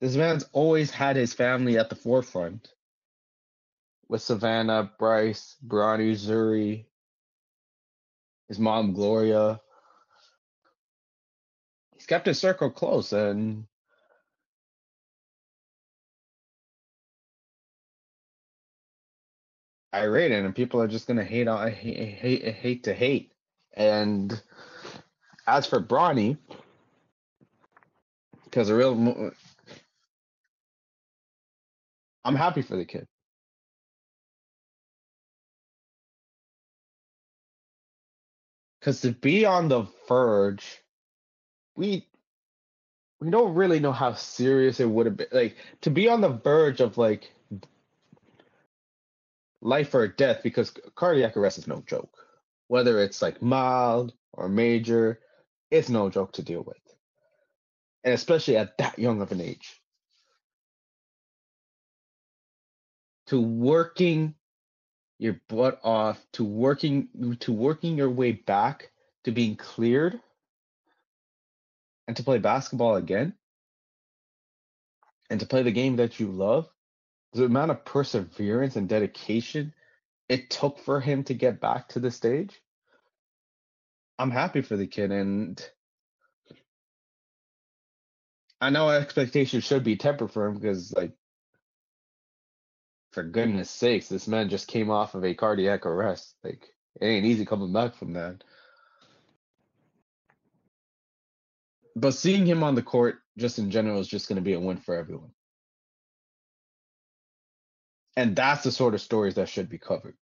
[0.00, 2.72] This man's always had his family at the forefront.
[4.08, 6.86] With Savannah, Bryce, Bronny, Zuri,
[8.48, 9.60] his mom Gloria.
[12.06, 13.66] Kept his circle close and
[19.94, 23.32] irate and people are just gonna hate on hate, hate hate to hate.
[23.74, 24.40] And
[25.46, 26.38] as for Bronny,
[28.44, 29.32] because a real,
[32.24, 33.06] I'm happy for the kid.
[38.80, 40.83] Because to be on the verge,
[41.76, 42.06] we
[43.20, 45.28] we don't really know how serious it would have been.
[45.32, 47.32] Like to be on the verge of like
[49.60, 52.18] life or death because cardiac arrest is no joke.
[52.68, 55.20] Whether it's like mild or major,
[55.70, 56.76] it's no joke to deal with.
[58.04, 59.80] And especially at that young of an age.
[63.28, 64.34] To working
[65.18, 68.90] your butt off, to working to working your way back
[69.24, 70.20] to being cleared
[72.06, 73.34] and to play basketball again
[75.30, 76.68] and to play the game that you love
[77.32, 79.74] the amount of perseverance and dedication
[80.28, 82.60] it took for him to get back to the stage.
[84.18, 85.60] I'm happy for the kid, and
[88.60, 91.12] I know expectations should be tempered for him because, like,
[93.12, 96.34] for goodness sakes, this man just came off of a cardiac arrest.
[96.42, 96.68] Like,
[97.00, 98.44] it ain't easy coming back from that.
[101.96, 104.60] But seeing him on the court, just in general, is just going to be a
[104.60, 105.30] win for everyone.
[108.16, 110.16] And that's the sort of stories that should be covered.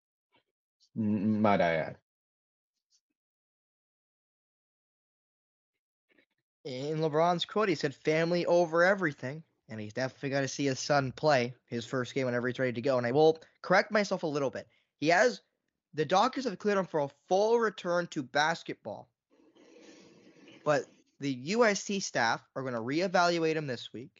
[0.95, 1.99] Might I add?
[6.65, 10.79] In LeBron's quote, he said, "Family over everything," and he's definitely got to see his
[10.79, 12.99] son play his first game whenever he's ready to go.
[12.99, 14.69] And I will correct myself a little bit.
[15.01, 15.41] He has
[15.95, 19.09] the doctors have cleared him for a full return to basketball,
[20.65, 20.85] but
[21.23, 24.11] the USC staff are going to reevaluate him this week.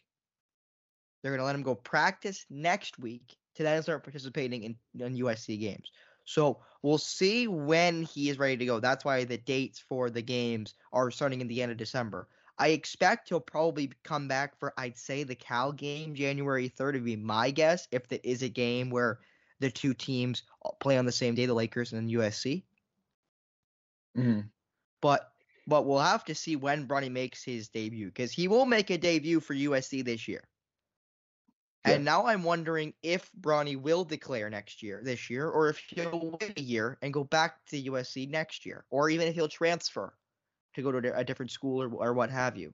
[1.21, 5.17] They're going to let him go practice next week to then start participating in, in
[5.17, 5.91] USC games.
[6.25, 8.79] So we'll see when he is ready to go.
[8.79, 12.29] That's why the dates for the games are starting in the end of December.
[12.57, 17.05] I expect he'll probably come back for, I'd say, the Cal game, January 3rd, would
[17.05, 19.19] be my guess, if there is a game where
[19.59, 20.43] the two teams
[20.79, 22.63] play on the same day, the Lakers and USC.
[24.17, 24.41] Mm-hmm.
[25.01, 25.32] But
[25.67, 28.97] but we'll have to see when Bronny makes his debut because he will make a
[28.97, 30.43] debut for USC this year.
[31.85, 31.93] Yeah.
[31.93, 36.37] And now I'm wondering if Bronny will declare next year, this year, or if he'll
[36.39, 40.13] wait a year and go back to USC next year, or even if he'll transfer
[40.75, 42.73] to go to a different school or, or what have you.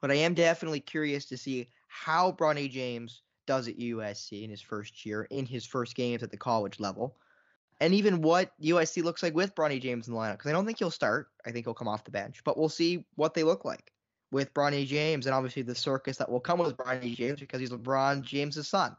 [0.00, 4.60] But I am definitely curious to see how Bronny James does at USC in his
[4.60, 7.16] first year, in his first games at the college level,
[7.80, 10.32] and even what USC looks like with Bronny James in the lineup.
[10.32, 11.28] Because I don't think he'll start.
[11.44, 13.92] I think he'll come off the bench, but we'll see what they look like
[14.30, 17.70] with Bronny James, and obviously the circus that will come with Bronny James because he's
[17.70, 18.96] LeBron James's son.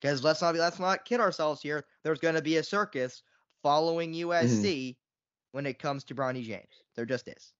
[0.00, 1.86] Because let's not be, let's not kid ourselves here.
[2.02, 3.22] There's going to be a circus
[3.62, 4.98] following USC mm-hmm.
[5.52, 6.82] when it comes to Bronny James.
[6.94, 7.52] There just is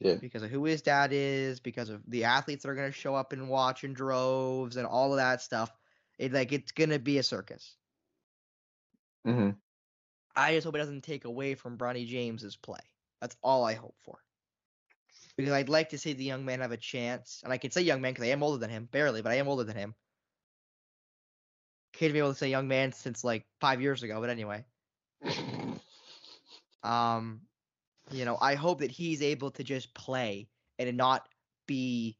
[0.00, 0.16] Yeah.
[0.16, 3.14] because of who his dad is, because of the athletes that are going to show
[3.14, 5.72] up and watch in droves and all of that stuff.
[6.18, 7.77] It like it's going to be a circus.
[9.28, 9.50] Mm-hmm.
[10.36, 12.80] I just hope it doesn't take away from Bronny James's play.
[13.20, 14.18] That's all I hope for.
[15.36, 17.82] Because I'd like to see the young man have a chance, and I can say
[17.82, 19.94] young man because I am older than him, barely, but I am older than him.
[21.92, 24.64] Can't be able to say young man since like five years ago, but anyway.
[26.82, 27.40] Um,
[28.10, 30.48] you know, I hope that he's able to just play
[30.78, 31.28] and not
[31.66, 32.16] be,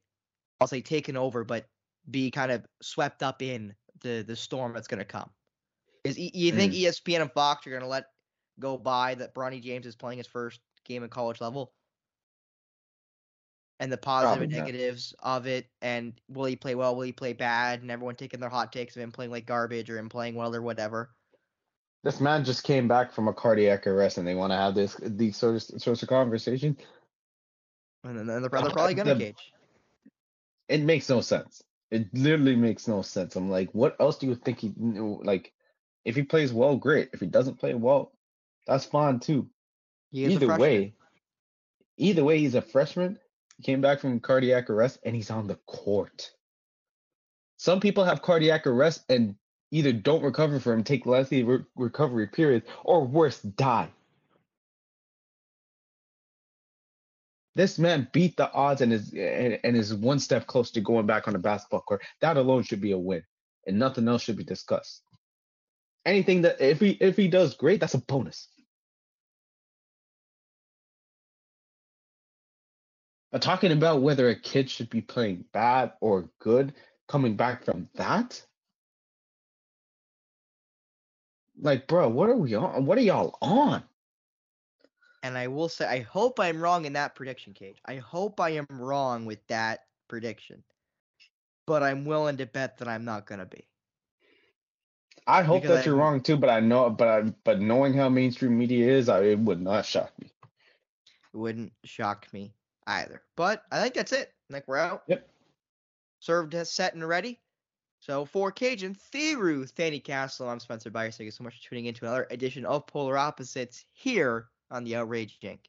[0.60, 1.66] I'll say, taken over, but
[2.10, 5.30] be kind of swept up in the the storm that's going to come.
[6.08, 6.82] Is you think mm.
[6.82, 8.06] ESPN and Fox are going to let
[8.58, 11.72] go by that Bronny James is playing his first game at college level?
[13.80, 16.96] And the positive and Probably negatives of it, and will he play well?
[16.96, 17.80] Will he play bad?
[17.80, 20.52] And everyone taking their hot takes of him playing like garbage or him playing well
[20.52, 21.10] or whatever.
[22.02, 24.96] This man just came back from a cardiac arrest, and they want to have this
[25.00, 26.76] these sort of sorts of conversation.
[28.02, 29.52] And then they're, they're uh, probably gonna The- cage.
[30.68, 31.62] It makes no sense.
[31.90, 33.36] It literally makes no sense.
[33.36, 35.52] I'm like, what else do you think he like?
[36.08, 37.10] If he plays well, great.
[37.12, 38.12] If he doesn't play well,
[38.66, 39.46] that's fine too.
[40.10, 40.94] Either way,
[41.98, 43.18] either way, he's a freshman.
[43.58, 46.30] He came back from cardiac arrest, and he's on the court.
[47.58, 49.34] Some people have cardiac arrest and
[49.70, 53.90] either don't recover from, take lengthy re- recovery periods, or worse, die.
[57.54, 61.04] This man beat the odds and is and, and is one step closer to going
[61.04, 62.02] back on the basketball court.
[62.22, 63.24] That alone should be a win,
[63.66, 65.02] and nothing else should be discussed.
[66.06, 68.48] Anything that if he if he does great, that's a bonus.
[73.30, 76.74] But talking about whether a kid should be playing bad or good,
[77.08, 78.42] coming back from that,
[81.60, 82.86] like, bro, what are we on?
[82.86, 83.82] What are y'all on?
[85.22, 87.78] And I will say, I hope I'm wrong in that prediction, Cage.
[87.84, 90.62] I hope I am wrong with that prediction.
[91.66, 93.66] But I'm willing to bet that I'm not gonna be.
[95.28, 97.92] I hope Because that you're I- wrong too, but I know, but I, but knowing
[97.92, 100.32] how mainstream media is, I, it would not shock me.
[101.34, 102.54] It wouldn't shock me
[102.86, 103.22] either.
[103.36, 104.32] But I think that's it.
[104.50, 105.02] I think we're out.
[105.06, 105.28] Yep.
[106.20, 107.38] Served, uh, set, and ready.
[108.00, 111.16] So for Kajan, Thiru, Thanny Castle, I'm Spencer Byers.
[111.16, 114.84] Thank you so much for tuning in to another edition of Polar Opposites here on
[114.84, 115.68] the Outrage Jink.